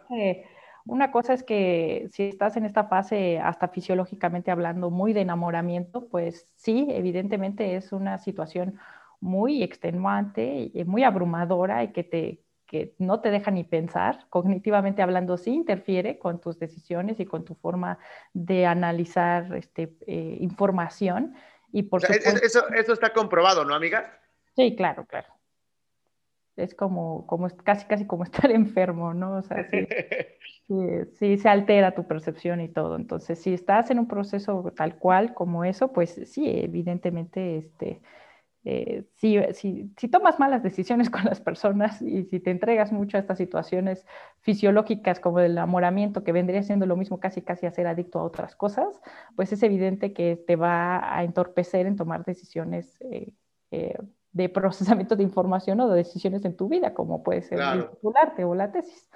una 0.84 1.10
cosa 1.10 1.32
es 1.32 1.42
que 1.42 2.10
si 2.12 2.24
estás 2.24 2.58
en 2.58 2.66
esta 2.66 2.84
fase, 2.84 3.38
hasta 3.38 3.68
fisiológicamente 3.68 4.50
hablando, 4.50 4.90
muy 4.90 5.14
de 5.14 5.22
enamoramiento, 5.22 6.06
pues 6.08 6.46
sí, 6.56 6.86
evidentemente 6.90 7.76
es 7.76 7.92
una 7.92 8.18
situación 8.18 8.78
muy 9.20 9.62
extenuante 9.62 10.70
y 10.72 10.84
muy 10.84 11.04
abrumadora 11.04 11.84
y 11.84 11.92
que, 11.92 12.04
te, 12.04 12.42
que 12.66 12.94
no 12.98 13.20
te 13.20 13.30
deja 13.30 13.50
ni 13.50 13.64
pensar, 13.64 14.26
cognitivamente 14.30 15.02
hablando, 15.02 15.36
sí 15.36 15.52
interfiere 15.52 16.18
con 16.18 16.40
tus 16.40 16.58
decisiones 16.58 17.20
y 17.20 17.26
con 17.26 17.44
tu 17.44 17.54
forma 17.54 17.98
de 18.32 18.66
analizar 18.66 19.54
este, 19.56 19.96
eh, 20.06 20.38
información 20.40 21.34
y 21.72 21.84
por 21.84 22.02
eso, 22.04 22.68
eso 22.74 22.92
está 22.92 23.12
comprobado, 23.12 23.64
¿no, 23.64 23.74
amiga? 23.74 24.18
Sí, 24.56 24.74
claro, 24.74 25.04
claro. 25.06 25.28
Es 26.56 26.74
como, 26.74 27.26
como 27.26 27.48
casi, 27.64 27.86
casi 27.86 28.06
como 28.06 28.24
estar 28.24 28.50
enfermo, 28.50 29.14
¿no? 29.14 29.36
O 29.36 29.42
sea, 29.42 29.66
sí, 31.18 31.38
se 31.38 31.48
altera 31.48 31.94
tu 31.94 32.06
percepción 32.06 32.60
y 32.60 32.68
todo. 32.68 32.96
Entonces, 32.96 33.40
si 33.40 33.54
estás 33.54 33.90
en 33.90 33.98
un 33.98 34.08
proceso 34.08 34.72
tal 34.76 34.98
cual 34.98 35.34
como 35.34 35.64
eso, 35.64 35.92
pues 35.92 36.20
sí, 36.26 36.48
evidentemente, 36.48 37.58
este, 37.58 38.00
eh, 38.64 39.04
si, 39.14 39.38
si, 39.54 39.90
si, 39.96 40.08
tomas 40.08 40.38
malas 40.38 40.62
decisiones 40.62 41.08
con 41.10 41.24
las 41.24 41.40
personas 41.40 42.02
y 42.02 42.24
si 42.24 42.40
te 42.40 42.50
entregas 42.50 42.92
mucho 42.92 43.16
a 43.16 43.20
estas 43.20 43.38
situaciones 43.38 44.04
fisiológicas 44.40 45.18
como 45.18 45.40
el 45.40 45.52
enamoramiento, 45.52 46.24
que 46.24 46.32
vendría 46.32 46.62
siendo 46.62 46.84
lo 46.86 46.96
mismo 46.96 47.20
casi 47.20 47.40
casi 47.40 47.66
a 47.66 47.70
ser 47.70 47.86
adicto 47.86 48.18
a 48.18 48.24
otras 48.24 48.54
cosas, 48.54 49.00
pues 49.34 49.52
es 49.52 49.62
evidente 49.62 50.12
que 50.12 50.36
te 50.36 50.56
va 50.56 51.16
a 51.16 51.24
entorpecer 51.24 51.86
en 51.86 51.96
tomar 51.96 52.24
decisiones 52.24 53.00
eh, 53.00 53.32
eh, 53.70 53.96
de 54.32 54.48
procesamiento 54.48 55.16
de 55.16 55.22
información 55.22 55.80
o 55.80 55.88
de 55.88 55.96
decisiones 55.96 56.44
en 56.44 56.56
tu 56.56 56.68
vida, 56.68 56.94
como 56.94 57.22
puede 57.22 57.42
ser 57.42 57.60
el 57.60 57.88
titularte 57.88 58.44
o 58.44 58.54
la 58.54 58.70
tesis. 58.70 59.08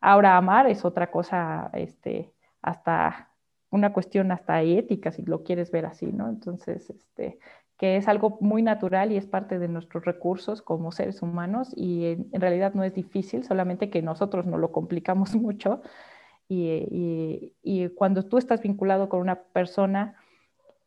Ahora, 0.00 0.36
amar 0.36 0.66
es 0.66 0.84
otra 0.84 1.10
cosa, 1.10 1.70
este, 1.74 2.32
hasta 2.62 3.30
una 3.70 3.92
cuestión 3.92 4.32
hasta 4.32 4.62
ética, 4.62 5.12
si 5.12 5.22
lo 5.22 5.42
quieres 5.42 5.70
ver 5.70 5.86
así, 5.86 6.06
¿no? 6.06 6.28
Entonces, 6.28 6.88
este, 6.90 7.38
que 7.80 7.96
es 7.96 8.08
algo 8.08 8.36
muy 8.42 8.60
natural 8.60 9.10
y 9.10 9.16
es 9.16 9.24
parte 9.24 9.58
de 9.58 9.66
nuestros 9.66 10.04
recursos 10.04 10.60
como 10.60 10.92
seres 10.92 11.22
humanos 11.22 11.72
y 11.74 12.08
en, 12.30 12.30
realidad 12.38 12.74
no 12.74 12.84
es 12.84 12.92
difícil, 12.92 13.42
solamente 13.42 13.88
que 13.88 14.02
nosotros 14.02 14.44
no 14.44 14.58
lo 14.58 14.70
complicamos 14.70 15.34
mucho 15.34 15.80
y, 16.46 17.54
y, 17.62 17.88
cuando 17.94 18.26
tú 18.26 18.36
estás 18.36 18.60
vinculado 18.60 19.08
con 19.08 19.20
una 19.20 19.44
persona 19.44 20.14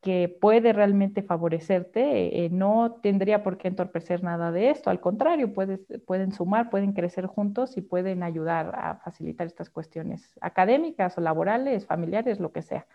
que 0.02 0.38
puede 0.40 0.72
realmente 0.72 1.24
favorecerte, 1.24 2.46
eh, 2.46 2.50
no 2.52 3.00
tendría 3.02 3.42
por 3.42 3.58
qué 3.58 3.70
entorpecer 3.70 4.22
nada 4.24 4.52
de 4.52 4.70
esto, 4.70 4.92
al 4.92 5.00
contrario, 5.00 5.52
pueden 5.52 6.32
sumar, 6.32 6.70
pueden 6.70 6.94
crecer 6.94 7.26
juntos 7.26 7.76
y 7.76 7.82
pueden 7.82 8.22
ayudar 8.22 8.72
a 8.76 8.98
facilitar 8.98 9.48
estas 9.48 9.72
cuestiones 9.72 10.36
académicas 10.42 11.18
o 11.18 11.22
laborales, 11.22 11.88
familiares, 11.88 12.40
lo 12.40 12.52
que 12.52 12.62
sea. 12.62 12.86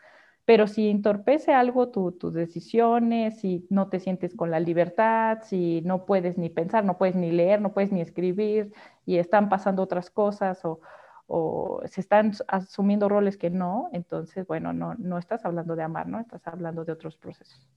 Pero 0.49 0.67
si 0.67 0.89
entorpece 0.89 1.53
algo 1.53 1.91
tus 1.91 2.33
decisiones, 2.33 3.39
si 3.39 3.67
no 3.69 3.91
te 3.91 4.01
sientes 4.01 4.35
con 4.35 4.51
la 4.51 4.61
libertad, 4.61 5.41
si 5.45 5.83
no 5.83 6.07
puedes 6.07 6.39
ni 6.39 6.49
pensar, 6.49 6.87
no 6.87 6.97
puedes 6.97 7.17
ni 7.17 7.31
leer, 7.31 7.61
no 7.61 7.75
puedes 7.75 7.93
ni 7.93 8.01
escribir 8.01 8.73
y 9.05 9.19
están 9.19 9.51
pasando 9.51 9.83
otras 9.83 10.09
cosas 10.09 10.65
o, 10.65 10.81
o 11.27 11.83
se 11.85 12.01
están 12.01 12.33
asumiendo 12.47 13.11
roles 13.11 13.37
que 13.37 13.51
no, 13.51 13.91
entonces, 13.93 14.47
bueno, 14.47 14.73
no, 14.73 14.95
no 14.95 15.19
estás 15.19 15.45
hablando 15.45 15.77
de 15.77 15.83
amar, 15.83 16.07
¿no? 16.09 16.19
Estás 16.19 16.41
hablando 16.47 16.83
de 16.83 16.93
otros 16.93 17.19
procesos. 17.19 17.69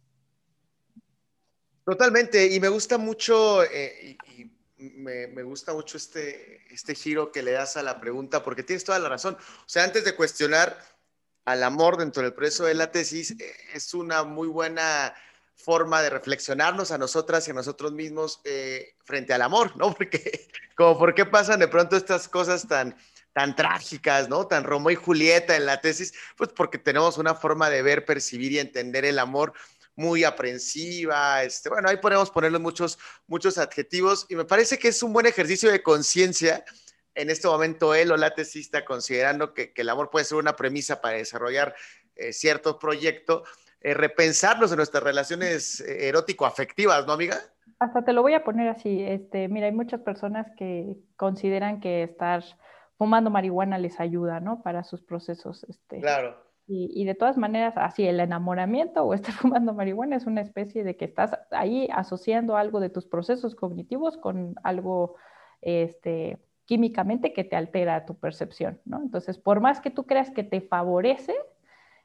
Totalmente, 1.83 2.55
y 2.55 2.61
me 2.61 2.69
gusta 2.69 2.97
mucho, 2.97 3.65
eh, 3.65 4.15
y, 4.37 4.49
me, 4.77 5.27
me, 5.27 5.43
gusta 5.43 5.73
mucho 5.73 5.97
este, 5.97 6.73
este 6.73 6.95
giro 6.95 7.33
que 7.33 7.43
le 7.43 7.51
das 7.51 7.75
a 7.75 7.83
la 7.83 7.99
pregunta, 7.99 8.41
porque 8.45 8.63
tienes 8.63 8.85
toda 8.85 8.97
la 8.97 9.09
razón. 9.09 9.35
O 9.35 9.67
sea, 9.69 9.83
antes 9.83 10.05
de 10.05 10.15
cuestionar 10.15 10.77
al 11.45 11.63
amor 11.63 11.97
dentro 11.97 12.23
del 12.23 12.33
proceso 12.33 12.65
de 12.65 12.73
la 12.73 12.91
tesis 12.91 13.31
eh, 13.31 13.55
es 13.73 13.93
una 13.93 14.23
muy 14.23 14.47
buena 14.47 15.13
forma 15.55 16.01
de 16.01 16.09
reflexionarnos 16.09 16.91
a 16.91 16.97
nosotras 16.97 17.47
y 17.47 17.51
a 17.51 17.53
nosotros 17.53 17.91
mismos 17.91 18.41
eh, 18.43 18.95
frente 19.03 19.33
al 19.33 19.41
amor, 19.41 19.75
¿no? 19.77 19.93
Porque 19.95 20.47
como 20.75 20.97
por 20.97 21.13
qué 21.13 21.25
pasan 21.25 21.59
de 21.59 21.67
pronto 21.67 21.95
estas 21.95 22.27
cosas 22.27 22.67
tan, 22.67 22.95
tan 23.33 23.55
trágicas, 23.55 24.27
¿no? 24.29 24.47
Tan 24.47 24.63
Romeo 24.63 24.91
y 24.91 24.95
Julieta 24.95 25.55
en 25.55 25.65
la 25.65 25.79
tesis, 25.79 26.13
pues 26.35 26.49
porque 26.55 26.77
tenemos 26.77 27.17
una 27.17 27.35
forma 27.35 27.69
de 27.69 27.81
ver, 27.81 28.05
percibir 28.05 28.51
y 28.53 28.59
entender 28.59 29.05
el 29.05 29.19
amor 29.19 29.53
muy 29.95 30.23
aprensiva, 30.23 31.43
este, 31.43 31.69
bueno, 31.69 31.89
ahí 31.89 31.97
podemos 31.97 32.31
ponerle 32.31 32.59
muchos, 32.59 32.97
muchos 33.27 33.57
adjetivos 33.57 34.25
y 34.29 34.35
me 34.35 34.45
parece 34.45 34.79
que 34.79 34.87
es 34.87 35.03
un 35.03 35.13
buen 35.13 35.25
ejercicio 35.25 35.71
de 35.71 35.83
conciencia 35.83 36.63
en 37.15 37.29
este 37.29 37.47
momento 37.47 37.93
él 37.93 38.11
o 38.11 38.17
la 38.17 38.33
tesista, 38.33 38.85
considerando 38.85 39.53
que, 39.53 39.73
el 39.75 39.89
amor 39.89 40.09
puede 40.09 40.25
ser 40.25 40.37
una 40.37 40.55
premisa 40.55 41.01
para 41.01 41.17
desarrollar 41.17 41.75
eh, 42.15 42.33
cierto 42.33 42.79
proyecto, 42.79 43.43
eh, 43.81 43.93
repensarnos 43.93 44.71
en 44.71 44.77
nuestras 44.77 45.03
relaciones 45.03 45.81
eh, 45.81 46.07
erótico-afectivas, 46.07 47.05
¿no, 47.07 47.13
amiga? 47.13 47.37
Hasta 47.79 48.03
te 48.03 48.13
lo 48.13 48.21
voy 48.21 48.33
a 48.33 48.43
poner 48.43 48.69
así. 48.69 49.03
Este, 49.03 49.47
mira, 49.47 49.65
hay 49.65 49.71
muchas 49.71 50.01
personas 50.01 50.47
que 50.57 50.95
consideran 51.15 51.79
que 51.79 52.03
estar 52.03 52.43
fumando 52.97 53.31
marihuana 53.31 53.79
les 53.79 53.99
ayuda, 53.99 54.39
¿no? 54.39 54.61
Para 54.61 54.83
sus 54.83 55.01
procesos. 55.01 55.63
Este, 55.67 55.99
claro. 55.99 56.37
Y, 56.67 56.91
y, 56.93 57.05
de 57.05 57.15
todas 57.15 57.37
maneras, 57.37 57.73
así 57.75 58.05
el 58.05 58.19
enamoramiento 58.19 59.03
o 59.03 59.15
estar 59.15 59.33
fumando 59.33 59.73
marihuana 59.73 60.15
es 60.15 60.27
una 60.27 60.41
especie 60.41 60.83
de 60.83 60.95
que 60.95 61.05
estás 61.05 61.31
ahí 61.49 61.89
asociando 61.91 62.55
algo 62.55 62.79
de 62.79 62.91
tus 62.91 63.07
procesos 63.07 63.55
cognitivos 63.55 64.17
con 64.17 64.53
algo, 64.63 65.15
este, 65.61 66.37
químicamente 66.71 67.33
que 67.33 67.43
te 67.43 67.57
altera 67.57 68.05
tu 68.05 68.15
percepción, 68.15 68.79
¿no? 68.85 69.01
Entonces, 69.01 69.37
por 69.37 69.59
más 69.59 69.81
que 69.81 69.89
tú 69.89 70.05
creas 70.05 70.31
que 70.31 70.45
te 70.45 70.61
favorece, 70.61 71.35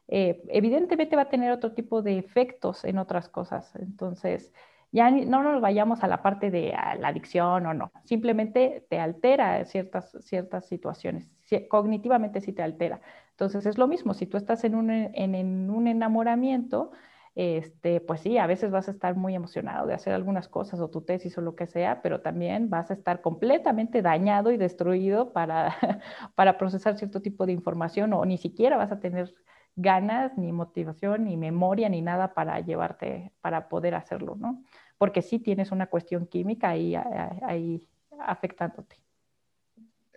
eh, 0.08 0.42
evidentemente 0.48 1.14
va 1.14 1.22
a 1.22 1.28
tener 1.28 1.52
otro 1.52 1.70
tipo 1.70 2.02
de 2.02 2.18
efectos 2.18 2.84
en 2.84 2.98
otras 2.98 3.28
cosas. 3.28 3.72
Entonces, 3.76 4.52
ya 4.90 5.08
no 5.12 5.44
nos 5.44 5.60
vayamos 5.60 6.02
a 6.02 6.08
la 6.08 6.20
parte 6.20 6.50
de 6.50 6.74
la 6.98 7.06
adicción 7.06 7.64
o 7.64 7.74
no, 7.74 7.92
simplemente 8.02 8.84
te 8.90 8.98
altera 8.98 9.64
ciertas, 9.66 10.16
ciertas 10.22 10.66
situaciones, 10.66 11.30
cognitivamente 11.68 12.40
sí 12.40 12.52
te 12.52 12.64
altera. 12.64 13.00
Entonces, 13.30 13.66
es 13.66 13.78
lo 13.78 13.86
mismo, 13.86 14.14
si 14.14 14.26
tú 14.26 14.36
estás 14.36 14.64
en 14.64 14.74
un, 14.74 14.90
en 14.90 15.70
un 15.70 15.86
enamoramiento, 15.86 16.90
este, 17.36 18.00
pues 18.00 18.22
sí, 18.22 18.38
a 18.38 18.46
veces 18.46 18.70
vas 18.70 18.88
a 18.88 18.92
estar 18.92 19.14
muy 19.14 19.34
emocionado 19.34 19.86
de 19.86 19.92
hacer 19.92 20.14
algunas 20.14 20.48
cosas 20.48 20.80
o 20.80 20.88
tu 20.88 21.02
tesis 21.02 21.36
o 21.36 21.42
lo 21.42 21.54
que 21.54 21.66
sea, 21.66 22.00
pero 22.00 22.22
también 22.22 22.70
vas 22.70 22.90
a 22.90 22.94
estar 22.94 23.20
completamente 23.20 24.00
dañado 24.00 24.52
y 24.52 24.56
destruido 24.56 25.34
para, 25.34 25.76
para 26.34 26.56
procesar 26.56 26.96
cierto 26.96 27.20
tipo 27.20 27.44
de 27.44 27.52
información 27.52 28.14
o 28.14 28.24
ni 28.24 28.38
siquiera 28.38 28.78
vas 28.78 28.90
a 28.90 29.00
tener 29.00 29.34
ganas, 29.76 30.38
ni 30.38 30.50
motivación, 30.50 31.24
ni 31.24 31.36
memoria, 31.36 31.90
ni 31.90 32.00
nada 32.00 32.32
para 32.32 32.58
llevarte, 32.60 33.30
para 33.42 33.68
poder 33.68 33.94
hacerlo, 33.94 34.36
¿no? 34.36 34.64
Porque 34.96 35.20
sí 35.20 35.38
tienes 35.38 35.70
una 35.72 35.88
cuestión 35.88 36.26
química 36.26 36.70
ahí, 36.70 36.94
ahí 36.96 37.86
afectándote. 38.18 38.96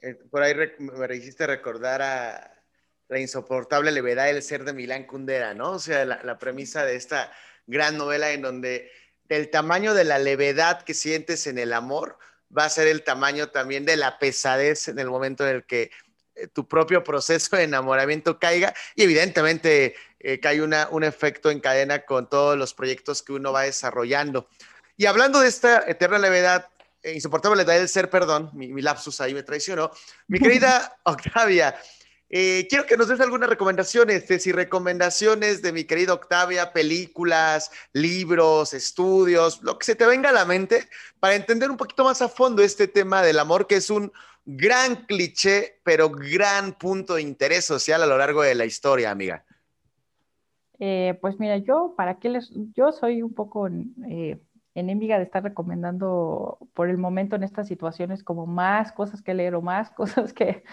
Eh, 0.02 0.16
por 0.32 0.42
ahí 0.42 0.54
me 0.80 1.16
hiciste 1.18 1.46
recordar 1.46 2.02
a 2.02 2.59
la 3.10 3.20
insoportable 3.20 3.92
levedad 3.92 4.26
del 4.26 4.42
ser 4.42 4.64
de 4.64 4.74
Milán 4.74 5.06
Kundera, 5.06 5.54
¿no? 5.54 5.72
O 5.72 5.80
sea, 5.80 6.06
la, 6.06 6.22
la 6.24 6.38
premisa 6.40 6.86
de 6.86 6.96
esta 6.96 7.32
gran 7.68 7.98
novela 7.98 8.32
en 8.32 8.42
donde 8.42 8.92
el 9.28 9.50
tamaño 9.50 9.94
de 9.94 10.06
la 10.06 10.20
levedad 10.20 10.84
que 10.84 10.94
sientes 10.94 11.46
en 11.48 11.58
el 11.58 11.74
amor 11.74 12.18
va 12.56 12.66
a 12.66 12.70
ser 12.70 12.88
el 12.88 13.04
tamaño 13.04 13.50
también 13.50 13.86
de 13.86 13.98
la 13.98 14.18
pesadez 14.20 14.88
en 14.88 15.00
el 15.00 15.08
momento 15.08 15.48
en 15.48 15.56
el 15.58 15.66
que 15.66 15.92
eh, 16.36 16.48
tu 16.48 16.68
propio 16.68 17.04
proceso 17.04 17.56
de 17.56 17.64
enamoramiento 17.64 18.40
caiga 18.40 18.74
y 18.96 19.04
evidentemente 19.04 19.96
eh, 20.20 20.40
cae 20.40 20.62
una, 20.62 20.88
un 20.92 21.04
efecto 21.04 21.52
en 21.52 21.60
cadena 21.60 22.06
con 22.06 22.30
todos 22.30 22.58
los 22.58 22.74
proyectos 22.74 23.22
que 23.22 23.34
uno 23.34 23.52
va 23.52 23.64
desarrollando. 23.64 24.48
Y 24.98 25.06
hablando 25.06 25.40
de 25.40 25.48
esta 25.48 25.84
eterna 25.88 26.18
levedad, 26.18 26.68
eh, 27.04 27.14
insoportable 27.14 27.58
levedad 27.58 27.80
del 27.80 27.90
ser, 27.90 28.10
perdón, 28.10 28.50
mi, 28.54 28.68
mi 28.70 28.82
lapsus 28.82 29.22
ahí 29.22 29.34
me 29.34 29.44
traicionó, 29.44 29.92
mi 30.28 30.40
querida 30.40 30.98
Octavia, 31.04 31.80
eh, 32.30 32.68
quiero 32.70 32.86
que 32.86 32.96
nos 32.96 33.08
des 33.08 33.20
algunas 33.20 33.50
recomendaciones, 33.50 34.26
si 34.26 34.52
recomendaciones 34.52 35.64
de 35.64 35.74
mi 35.74 35.86
querida 35.86 36.14
Octavia, 36.14 36.74
películas, 36.74 37.72
libros, 37.92 38.74
estudios, 38.74 39.64
lo 39.64 39.80
que 39.80 39.86
se 39.86 39.96
te 39.96 40.06
venga 40.06 40.30
a 40.30 40.34
la 40.34 40.46
mente, 40.46 40.88
para 41.20 41.36
entender 41.36 41.72
un 41.72 41.78
poquito 41.78 42.04
más 42.04 42.22
a 42.22 42.30
fondo 42.30 42.62
este 42.62 42.88
tema 42.88 43.24
del 43.24 43.40
amor, 43.40 43.66
que 43.66 43.76
es 43.76 43.90
un 43.90 44.12
gran 44.46 45.08
cliché, 45.08 45.80
pero 45.84 46.10
gran 46.10 46.74
punto 46.74 47.16
de 47.16 47.24
interés 47.24 47.66
social 47.66 48.04
a 48.04 48.08
lo 48.08 48.18
largo 48.18 48.44
de 48.44 48.56
la 48.56 48.66
historia, 48.66 49.10
amiga. 49.10 49.44
Eh, 50.80 51.18
pues 51.22 51.40
mira, 51.40 51.58
yo, 51.58 51.94
¿para 51.98 52.20
qué 52.20 52.30
les...? 52.30 52.52
Yo 52.76 52.92
soy 52.92 53.22
un 53.22 53.34
poco 53.34 53.68
eh, 53.68 54.40
enemiga 54.76 55.18
de 55.18 55.24
estar 55.24 55.44
recomendando 55.44 56.58
por 56.74 56.90
el 56.90 56.98
momento 56.98 57.36
en 57.36 57.44
estas 57.44 57.68
situaciones 57.68 58.24
como 58.24 58.46
más 58.46 58.92
cosas 58.92 59.22
que 59.22 59.34
leer 59.34 59.56
o 59.56 59.62
más 59.62 59.90
cosas 59.96 60.32
que, 60.32 60.64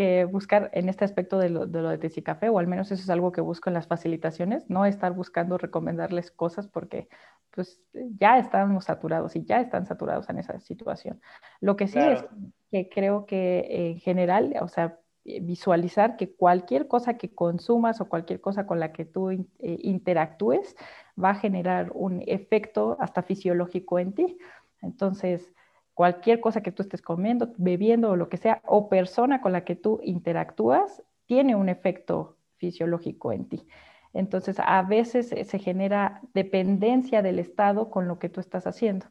que 0.00 0.24
buscar 0.24 0.70
en 0.72 0.88
este 0.88 1.04
aspecto 1.04 1.38
de 1.38 1.50
lo, 1.50 1.66
de 1.66 1.82
lo 1.82 1.90
de 1.90 2.48
o 2.48 2.58
al 2.58 2.66
menos 2.66 2.90
eso 2.90 3.02
es 3.02 3.10
algo 3.10 3.32
que 3.32 3.42
busco 3.42 3.68
en 3.68 3.74
las 3.74 3.86
facilitaciones, 3.86 4.64
no 4.70 4.86
estar 4.86 5.12
buscando 5.12 5.58
recomendarles 5.58 6.30
cosas 6.30 6.68
porque 6.68 7.10
pues 7.50 7.82
ya 8.18 8.38
estamos 8.38 8.86
saturados 8.86 9.36
y 9.36 9.44
ya 9.44 9.60
están 9.60 9.84
saturados 9.84 10.30
en 10.30 10.38
esa 10.38 10.58
situación. 10.58 11.20
Lo 11.60 11.76
que 11.76 11.86
sí 11.86 11.98
claro. 11.98 12.12
es 12.14 12.24
que 12.70 12.88
creo 12.88 13.26
que 13.26 13.90
en 13.90 13.98
general, 13.98 14.54
o 14.62 14.68
sea, 14.68 14.98
visualizar 15.22 16.16
que 16.16 16.34
cualquier 16.34 16.88
cosa 16.88 17.18
que 17.18 17.34
consumas 17.34 18.00
o 18.00 18.08
cualquier 18.08 18.40
cosa 18.40 18.66
con 18.66 18.80
la 18.80 18.94
que 18.94 19.04
tú 19.04 19.28
eh, 19.28 19.44
interactúes 19.58 20.76
va 21.22 21.32
a 21.32 21.34
generar 21.34 21.90
un 21.92 22.22
efecto 22.26 22.96
hasta 23.00 23.22
fisiológico 23.22 23.98
en 23.98 24.14
ti. 24.14 24.38
Entonces, 24.80 25.52
cualquier 26.00 26.40
cosa 26.40 26.62
que 26.62 26.72
tú 26.72 26.82
estés 26.82 27.02
comiendo, 27.02 27.52
bebiendo 27.58 28.08
o 28.08 28.16
lo 28.16 28.30
que 28.30 28.38
sea, 28.38 28.62
o 28.64 28.88
persona 28.88 29.42
con 29.42 29.52
la 29.52 29.66
que 29.66 29.76
tú 29.76 30.00
interactúas, 30.02 31.02
tiene 31.26 31.54
un 31.54 31.68
efecto 31.68 32.38
fisiológico 32.56 33.32
en 33.32 33.50
ti. 33.50 33.66
Entonces, 34.14 34.56
a 34.64 34.80
veces 34.80 35.28
se 35.28 35.58
genera 35.58 36.22
dependencia 36.32 37.20
del 37.20 37.38
estado 37.38 37.90
con 37.90 38.08
lo 38.08 38.18
que 38.18 38.30
tú 38.30 38.40
estás 38.40 38.66
haciendo. 38.66 39.04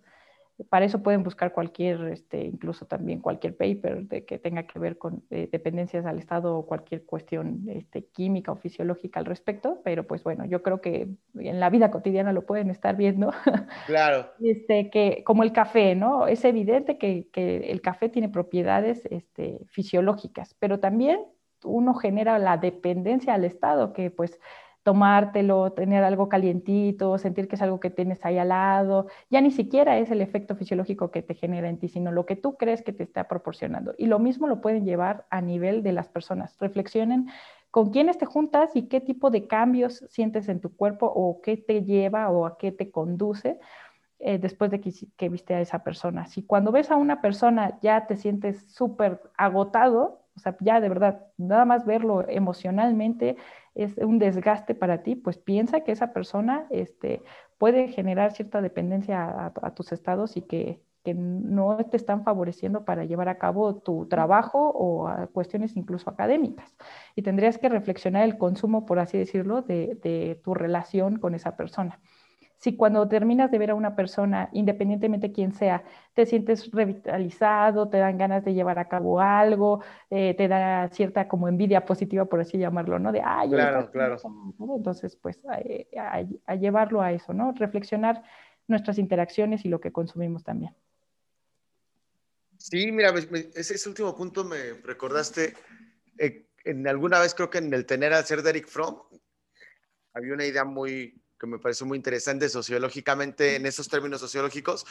Para 0.67 0.85
eso 0.85 1.01
pueden 1.01 1.23
buscar 1.23 1.53
cualquier, 1.53 2.01
este, 2.05 2.43
incluso 2.43 2.85
también 2.85 3.21
cualquier 3.21 3.55
paper 3.55 4.03
de 4.07 4.25
que 4.25 4.39
tenga 4.39 4.63
que 4.63 4.79
ver 4.79 4.97
con 4.97 5.23
eh, 5.29 5.47
dependencias 5.51 6.05
al 6.05 6.19
Estado 6.19 6.57
o 6.57 6.65
cualquier 6.65 7.05
cuestión 7.05 7.63
este, 7.67 8.05
química 8.05 8.51
o 8.51 8.55
fisiológica 8.55 9.19
al 9.19 9.25
respecto, 9.25 9.81
pero 9.83 10.05
pues 10.05 10.23
bueno, 10.23 10.45
yo 10.45 10.61
creo 10.61 10.81
que 10.81 11.07
en 11.35 11.59
la 11.59 11.69
vida 11.69 11.91
cotidiana 11.91 12.33
lo 12.33 12.45
pueden 12.45 12.69
estar 12.69 12.95
viendo. 12.95 13.31
Claro. 13.85 14.27
este, 14.41 14.89
que, 14.89 15.23
como 15.23 15.43
el 15.43 15.51
café, 15.51 15.95
¿no? 15.95 16.27
Es 16.27 16.45
evidente 16.45 16.97
que, 16.97 17.27
que 17.31 17.71
el 17.71 17.81
café 17.81 18.09
tiene 18.09 18.29
propiedades 18.29 19.05
este, 19.09 19.59
fisiológicas, 19.67 20.55
pero 20.59 20.79
también 20.79 21.21
uno 21.63 21.93
genera 21.93 22.39
la 22.39 22.57
dependencia 22.57 23.33
al 23.33 23.45
Estado, 23.45 23.93
que 23.93 24.11
pues 24.11 24.39
tomártelo, 24.89 25.71
tener 25.73 26.03
algo 26.03 26.29
calientito, 26.29 27.19
sentir 27.19 27.47
que 27.47 27.57
es 27.57 27.61
algo 27.61 27.79
que 27.79 27.91
tienes 27.91 28.25
ahí 28.25 28.39
al 28.39 28.49
lado, 28.49 29.05
ya 29.29 29.39
ni 29.39 29.51
siquiera 29.51 29.99
es 29.99 30.09
el 30.09 30.19
efecto 30.19 30.55
fisiológico 30.55 31.11
que 31.11 31.21
te 31.21 31.35
genera 31.35 31.69
en 31.69 31.77
ti, 31.77 31.89
sino 31.89 32.11
lo 32.11 32.25
que 32.25 32.35
tú 32.35 32.57
crees 32.57 32.81
que 32.81 32.91
te 32.91 33.03
está 33.03 33.27
proporcionando. 33.27 33.93
Y 33.99 34.07
lo 34.07 34.17
mismo 34.17 34.47
lo 34.47 34.61
pueden 34.61 34.85
llevar 34.85 35.27
a 35.29 35.41
nivel 35.41 35.83
de 35.83 35.91
las 35.91 36.09
personas. 36.09 36.57
Reflexionen 36.59 37.27
con 37.69 37.91
quiénes 37.91 38.17
te 38.17 38.25
juntas 38.25 38.75
y 38.75 38.87
qué 38.87 38.99
tipo 38.99 39.29
de 39.29 39.45
cambios 39.45 40.03
sientes 40.09 40.49
en 40.49 40.59
tu 40.59 40.75
cuerpo 40.75 41.05
o 41.05 41.39
qué 41.39 41.55
te 41.55 41.83
lleva 41.83 42.31
o 42.31 42.47
a 42.47 42.57
qué 42.57 42.71
te 42.71 42.89
conduce. 42.89 43.59
Eh, 44.17 44.39
después 44.39 44.71
de 44.71 44.81
que, 44.81 44.91
que 45.15 45.29
viste 45.29 45.53
a 45.53 45.61
esa 45.61 45.83
persona. 45.83 46.25
Si 46.25 46.41
cuando 46.41 46.71
ves 46.71 46.89
a 46.89 46.97
una 46.97 47.21
persona 47.21 47.77
ya 47.83 48.07
te 48.07 48.17
sientes 48.17 48.65
súper 48.73 49.21
agotado, 49.37 50.23
o 50.35 50.39
sea, 50.39 50.57
ya 50.61 50.81
de 50.81 50.89
verdad, 50.89 51.27
nada 51.37 51.65
más 51.65 51.85
verlo 51.85 52.27
emocionalmente 52.27 53.37
es 53.75 53.97
un 53.97 54.19
desgaste 54.19 54.75
para 54.75 55.03
ti, 55.03 55.15
pues 55.15 55.37
piensa 55.37 55.81
que 55.81 55.91
esa 55.91 56.13
persona 56.13 56.67
este, 56.69 57.21
puede 57.57 57.87
generar 57.87 58.33
cierta 58.33 58.61
dependencia 58.61 59.51
a, 59.61 59.73
tus 59.73 59.91
estados 59.91 60.37
y 60.37 60.41
que, 60.41 60.81
que, 61.03 61.13
no 61.13 61.77
te 61.77 61.97
están 61.97 62.23
favoreciendo 62.23 62.85
para 62.85 63.05
llevar 63.05 63.29
a 63.29 63.37
cabo 63.37 63.75
tu 63.75 64.07
trabajo 64.07 64.71
o 64.73 65.09
cuestiones 65.33 65.75
incluso 65.75 66.09
académicas. 66.09 66.75
Y 67.15 67.21
tendrías 67.21 67.57
que 67.57 67.69
reflexionar 67.69 68.23
el 68.23 68.37
consumo, 68.37 68.85
por 68.85 68.99
así 68.99 69.17
decirlo, 69.17 69.61
de, 69.61 69.97
de 70.01 70.39
tu 70.43 70.53
relación 70.53 71.17
con 71.17 71.35
esa 71.35 71.55
persona 71.55 71.99
si 72.59 72.75
cuando 72.75 73.07
terminas 73.07 73.49
de 73.51 73.57
ver 73.57 73.71
a 73.71 73.75
una 73.75 73.95
persona, 73.95 74.49
independientemente 74.51 75.29
de 75.29 75.33
quién 75.33 75.53
sea, 75.53 75.85
te 76.13 76.25
sientes 76.25 76.69
revitalizado, 76.71 77.87
te 77.87 77.97
dan 77.97 78.17
ganas 78.17 78.43
de 78.43 78.53
llevar 78.53 78.79
a 78.79 78.89
cabo 78.89 79.21
algo, 79.21 79.81
eh, 80.09 80.35
te 80.35 80.49
da 80.49 80.89
cierta 80.89 81.29
como 81.29 81.47
envidia 81.47 81.85
positiva, 81.85 82.25
por 82.25 82.41
así 82.41 82.57
llamarlo, 82.57 82.99
¿no? 82.99 83.13
De, 83.13 83.21
ay, 83.23 83.49
claro, 83.49 83.89
claro. 83.89 84.17
Entonces, 84.75 85.15
pues, 85.15 85.39
a, 85.45 85.59
a, 86.01 86.25
a, 86.45 86.55
llevarlo 86.55 87.01
a 87.01 87.13
eso, 87.13 87.33
¿no? 87.33 87.53
Reflexionar 87.53 88.23
nuestras 88.67 88.97
interacciones 88.97 89.63
y 89.63 89.69
lo 89.69 89.79
que 89.79 89.93
consumimos 89.93 90.43
también. 90.43 90.75
Sí, 92.57 92.91
mira, 92.91 93.13
ese, 93.55 93.75
ese 93.75 93.87
último 93.87 94.13
punto 94.13 94.43
me 94.43 94.73
recordaste, 94.83 95.53
eh, 96.17 96.45
en 96.65 96.85
alguna 96.89 97.21
vez 97.21 97.33
creo 97.33 97.49
que 97.49 97.59
en 97.59 97.73
el 97.73 97.85
tener 97.85 98.11
a 98.11 98.21
ser 98.21 98.41
de 98.43 98.49
Eric 98.49 98.67
Fromm, 98.67 98.97
había 100.13 100.33
una 100.33 100.45
idea 100.45 100.65
muy 100.65 101.21
que 101.39 101.47
me 101.47 101.59
pareció 101.59 101.85
muy 101.85 101.97
interesante 101.97 102.49
sociológicamente, 102.49 103.55
en 103.55 103.65
esos 103.65 103.87
términos 103.87 104.19
sociológicos, 104.19 104.85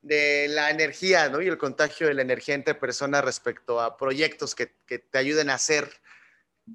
de 0.00 0.48
la 0.48 0.70
energía 0.70 1.28
¿no? 1.28 1.40
y 1.40 1.48
el 1.48 1.58
contagio 1.58 2.08
de 2.08 2.14
la 2.14 2.22
energía 2.22 2.54
entre 2.54 2.74
personas 2.74 3.24
respecto 3.24 3.80
a 3.80 3.96
proyectos 3.96 4.54
que, 4.54 4.74
que 4.86 4.98
te 4.98 5.18
ayuden 5.18 5.50
a 5.50 5.54
hacer 5.54 5.90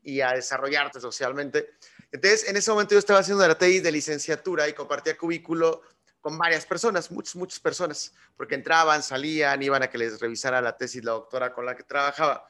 y 0.03 0.21
a 0.21 0.33
desarrollarte 0.33 0.99
socialmente. 0.99 1.71
Entonces, 2.11 2.47
en 2.47 2.57
ese 2.57 2.71
momento 2.71 2.93
yo 2.93 2.99
estaba 2.99 3.19
haciendo 3.19 3.45
la 3.47 3.57
tesis 3.57 3.83
de 3.83 3.91
licenciatura 3.91 4.67
y 4.67 4.73
compartía 4.73 5.17
cubículo 5.17 5.81
con 6.21 6.37
varias 6.37 6.65
personas, 6.65 7.11
muchas, 7.11 7.35
muchas 7.35 7.59
personas, 7.59 8.13
porque 8.35 8.55
entraban, 8.55 9.03
salían, 9.03 9.61
iban 9.61 9.83
a 9.83 9.89
que 9.89 9.97
les 9.97 10.19
revisara 10.19 10.61
la 10.61 10.75
tesis 10.75 11.03
la 11.03 11.11
doctora 11.11 11.53
con 11.53 11.65
la 11.65 11.75
que 11.75 11.83
trabajaba. 11.83 12.49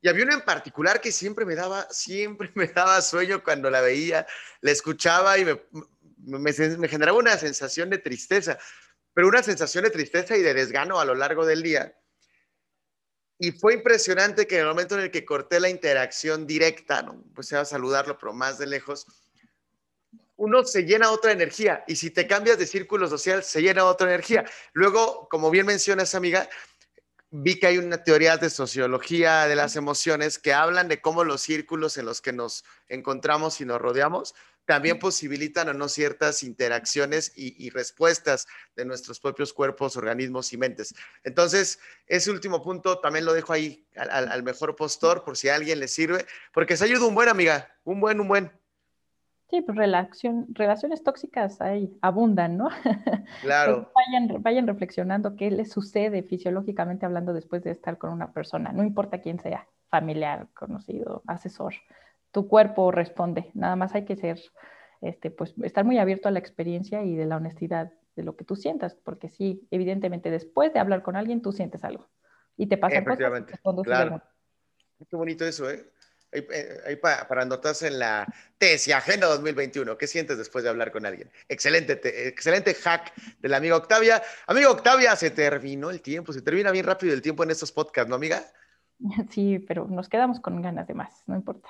Y 0.00 0.08
había 0.08 0.24
una 0.24 0.34
en 0.34 0.42
particular 0.42 1.00
que 1.00 1.10
siempre 1.10 1.44
me 1.44 1.54
daba, 1.54 1.88
siempre 1.90 2.50
me 2.54 2.66
daba 2.68 3.00
sueño 3.02 3.42
cuando 3.42 3.70
la 3.70 3.80
veía, 3.80 4.26
la 4.60 4.70
escuchaba 4.70 5.38
y 5.38 5.44
me, 5.44 6.88
generaba 6.88 7.18
una 7.18 7.36
sensación 7.36 7.90
de 7.90 7.98
tristeza, 7.98 8.58
pero 9.12 9.28
una 9.28 9.42
sensación 9.42 9.84
de 9.84 9.90
tristeza 9.90 10.36
y 10.36 10.42
de 10.42 10.54
desgano 10.54 11.00
a 11.00 11.04
lo 11.04 11.14
largo 11.14 11.44
del 11.44 11.62
día. 11.62 11.94
Y 13.40 13.52
fue 13.52 13.74
impresionante 13.74 14.46
que 14.46 14.56
en 14.56 14.62
el 14.62 14.68
momento 14.68 14.96
en 14.96 15.02
el 15.02 15.10
que 15.10 15.24
corté 15.24 15.60
la 15.60 15.68
interacción 15.68 16.46
directa, 16.46 17.02
¿no? 17.02 17.22
pues 17.34 17.52
a 17.52 17.64
saludarlo, 17.64 18.18
pero 18.18 18.32
más 18.32 18.58
de 18.58 18.66
lejos, 18.66 19.06
uno 20.36 20.64
se 20.64 20.84
llena 20.84 21.10
otra 21.10 21.32
energía 21.32 21.84
y 21.86 21.96
si 21.96 22.10
te 22.10 22.26
cambias 22.26 22.58
de 22.58 22.66
círculo 22.66 23.08
social, 23.08 23.42
se 23.42 23.60
llena 23.60 23.84
otra 23.84 24.08
energía. 24.08 24.44
Luego, 24.72 25.28
como 25.28 25.50
bien 25.50 25.66
mencionas, 25.66 26.14
amiga, 26.14 26.48
vi 27.30 27.58
que 27.58 27.66
hay 27.66 27.78
una 27.78 28.02
teoría 28.02 28.36
de 28.36 28.50
sociología 28.50 29.46
de 29.46 29.56
las 29.56 29.76
emociones 29.76 30.38
que 30.38 30.52
hablan 30.54 30.88
de 30.88 31.00
cómo 31.00 31.24
los 31.24 31.42
círculos 31.42 31.96
en 31.98 32.06
los 32.06 32.20
que 32.20 32.32
nos 32.32 32.64
encontramos 32.88 33.60
y 33.60 33.64
nos 33.64 33.80
rodeamos 33.80 34.34
también 34.68 34.98
posibilitan 34.98 35.66
o 35.70 35.72
no 35.72 35.88
ciertas 35.88 36.42
interacciones 36.42 37.32
y, 37.34 37.54
y, 37.56 37.70
respuestas 37.70 38.46
de 38.76 38.84
nuestros 38.84 39.18
propios 39.18 39.54
cuerpos, 39.54 39.96
organismos 39.96 40.52
y 40.52 40.58
mentes. 40.58 40.94
Entonces, 41.24 41.78
ese 42.06 42.30
último 42.30 42.62
punto 42.62 43.00
también 43.00 43.24
lo 43.24 43.32
dejo 43.32 43.54
ahí 43.54 43.86
al, 43.96 44.30
al 44.30 44.42
mejor 44.42 44.76
postor 44.76 45.24
por 45.24 45.38
si 45.38 45.48
a 45.48 45.54
alguien 45.54 45.80
le 45.80 45.88
sirve, 45.88 46.26
porque 46.52 46.76
se 46.76 46.84
ayuda 46.84 47.06
un 47.06 47.14
buen, 47.14 47.30
amiga, 47.30 47.74
un 47.84 47.98
buen, 47.98 48.20
un 48.20 48.28
buen. 48.28 48.52
Sí, 49.50 49.62
pues 49.62 49.78
relaciones 49.78 51.02
tóxicas 51.02 51.60
ahí 51.62 51.96
abundan, 52.02 52.58
¿no? 52.58 52.68
Claro. 53.42 53.90
Vayan, 53.94 54.42
vayan 54.42 54.66
reflexionando 54.66 55.36
qué 55.36 55.50
les 55.50 55.70
sucede 55.70 56.22
fisiológicamente 56.22 57.06
hablando 57.06 57.32
después 57.32 57.62
de 57.62 57.70
estar 57.70 57.96
con 57.96 58.10
una 58.10 58.32
persona, 58.32 58.72
no 58.72 58.84
importa 58.84 59.20
quién 59.20 59.38
sea, 59.40 59.66
familiar, 59.88 60.48
conocido, 60.54 61.22
asesor. 61.26 61.74
Tu 62.30 62.46
cuerpo 62.46 62.90
responde, 62.92 63.50
nada 63.54 63.74
más 63.74 63.94
hay 63.94 64.04
que 64.04 64.16
ser, 64.16 64.38
este, 65.00 65.30
pues, 65.30 65.54
estar 65.62 65.84
muy 65.84 65.98
abierto 65.98 66.28
a 66.28 66.30
la 66.30 66.38
experiencia 66.38 67.02
y 67.02 67.14
de 67.16 67.24
la 67.24 67.36
honestidad 67.36 67.92
de 68.16 68.22
lo 68.22 68.36
que 68.36 68.44
tú 68.44 68.54
sientas, 68.54 68.96
porque 68.96 69.30
sí, 69.30 69.66
evidentemente 69.70 70.30
después 70.30 70.74
de 70.74 70.80
hablar 70.80 71.02
con 71.02 71.16
alguien 71.16 71.40
tú 71.40 71.52
sientes 71.52 71.84
algo 71.84 72.06
y 72.58 72.66
te 72.66 72.76
pasa 72.76 73.02
cosas. 73.02 73.18
Claro. 73.84 74.22
Qué 75.08 75.16
bonito 75.16 75.46
eso, 75.46 75.70
¿eh? 75.70 75.90
Ahí, 76.32 76.46
eh, 76.50 76.96
para 77.00 77.42
anotarse 77.42 77.88
en 77.88 77.98
la 77.98 78.26
tesis 78.58 78.94
Agenda 78.94 79.26
2021. 79.28 79.96
¿Qué 79.96 80.06
sientes 80.06 80.38
después 80.38 80.64
de 80.64 80.70
hablar 80.70 80.92
con 80.92 81.06
alguien? 81.06 81.30
Excelente, 81.48 82.00
excelente 82.28 82.74
hack 82.74 83.12
de 83.40 83.48
la 83.48 83.58
amiga 83.58 83.76
Octavia. 83.76 84.22
Amiga 84.46 84.70
Octavia, 84.70 85.16
se 85.16 85.30
terminó 85.30 85.90
el 85.90 86.00
tiempo, 86.00 86.32
se 86.32 86.42
termina 86.42 86.70
bien 86.70 86.86
rápido 86.86 87.14
el 87.14 87.22
tiempo 87.22 87.44
en 87.44 87.50
estos 87.50 87.72
podcasts, 87.72 88.08
¿no, 88.08 88.16
amiga? 88.16 88.44
Sí, 89.30 89.58
pero 89.60 89.86
nos 89.86 90.08
quedamos 90.08 90.40
con 90.40 90.60
ganas 90.60 90.86
de 90.88 90.94
más, 90.94 91.22
no 91.26 91.36
importa. 91.36 91.68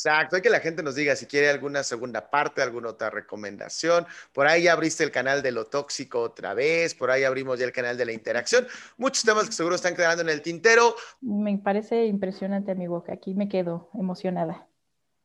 Exacto, 0.00 0.36
hay 0.36 0.40
que 0.40 0.48
la 0.48 0.60
gente 0.60 0.82
nos 0.82 0.94
diga 0.94 1.14
si 1.14 1.26
quiere 1.26 1.50
alguna 1.50 1.82
segunda 1.82 2.30
parte, 2.30 2.62
alguna 2.62 2.88
otra 2.88 3.10
recomendación. 3.10 4.06
Por 4.32 4.46
ahí 4.46 4.62
ya 4.62 4.72
abriste 4.72 5.04
el 5.04 5.10
canal 5.10 5.42
de 5.42 5.52
lo 5.52 5.66
tóxico 5.66 6.22
otra 6.22 6.54
vez, 6.54 6.94
por 6.94 7.10
ahí 7.10 7.24
abrimos 7.24 7.58
ya 7.58 7.66
el 7.66 7.72
canal 7.72 7.98
de 7.98 8.06
la 8.06 8.12
interacción. 8.12 8.66
Muchos 8.96 9.24
temas 9.24 9.44
que 9.44 9.52
seguro 9.52 9.74
están 9.74 9.94
quedando 9.94 10.22
en 10.22 10.30
el 10.30 10.40
tintero. 10.40 10.94
Me 11.20 11.58
parece 11.58 12.06
impresionante, 12.06 12.72
amigo, 12.72 13.04
que 13.04 13.12
aquí 13.12 13.34
me 13.34 13.50
quedo 13.50 13.90
emocionada. 13.92 14.66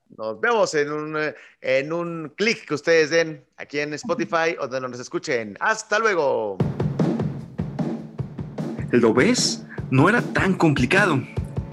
Nos 0.09 0.41
vemos 0.41 0.73
en 0.75 0.91
un, 0.91 1.17
en 1.61 1.93
un 1.93 2.33
clic 2.35 2.67
que 2.67 2.73
ustedes 2.73 3.11
den 3.11 3.45
aquí 3.55 3.79
en 3.79 3.93
Spotify 3.93 4.57
o 4.59 4.67
donde 4.67 4.89
nos 4.89 4.99
escuchen. 4.99 5.55
Hasta 5.61 5.99
luego. 5.99 6.57
¿Lo 8.91 9.13
ves? 9.13 9.65
No 9.89 10.09
era 10.09 10.21
tan 10.21 10.53
complicado. 10.55 11.21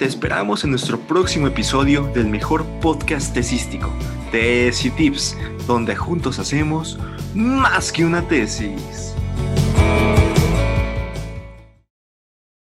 Te 0.03 0.09
esperamos 0.09 0.65
en 0.65 0.71
nuestro 0.71 0.99
próximo 0.99 1.47
episodio 1.47 2.03
del 2.12 2.27
mejor 2.27 2.67
podcast 2.81 3.33
tesístico, 3.33 3.88
Tesis 4.33 4.93
Tips, 4.97 5.37
donde 5.69 5.95
juntos 5.95 6.41
hacemos 6.41 6.99
más 7.37 7.93
que 7.93 8.05
una 8.05 8.27
tesis. 8.27 9.15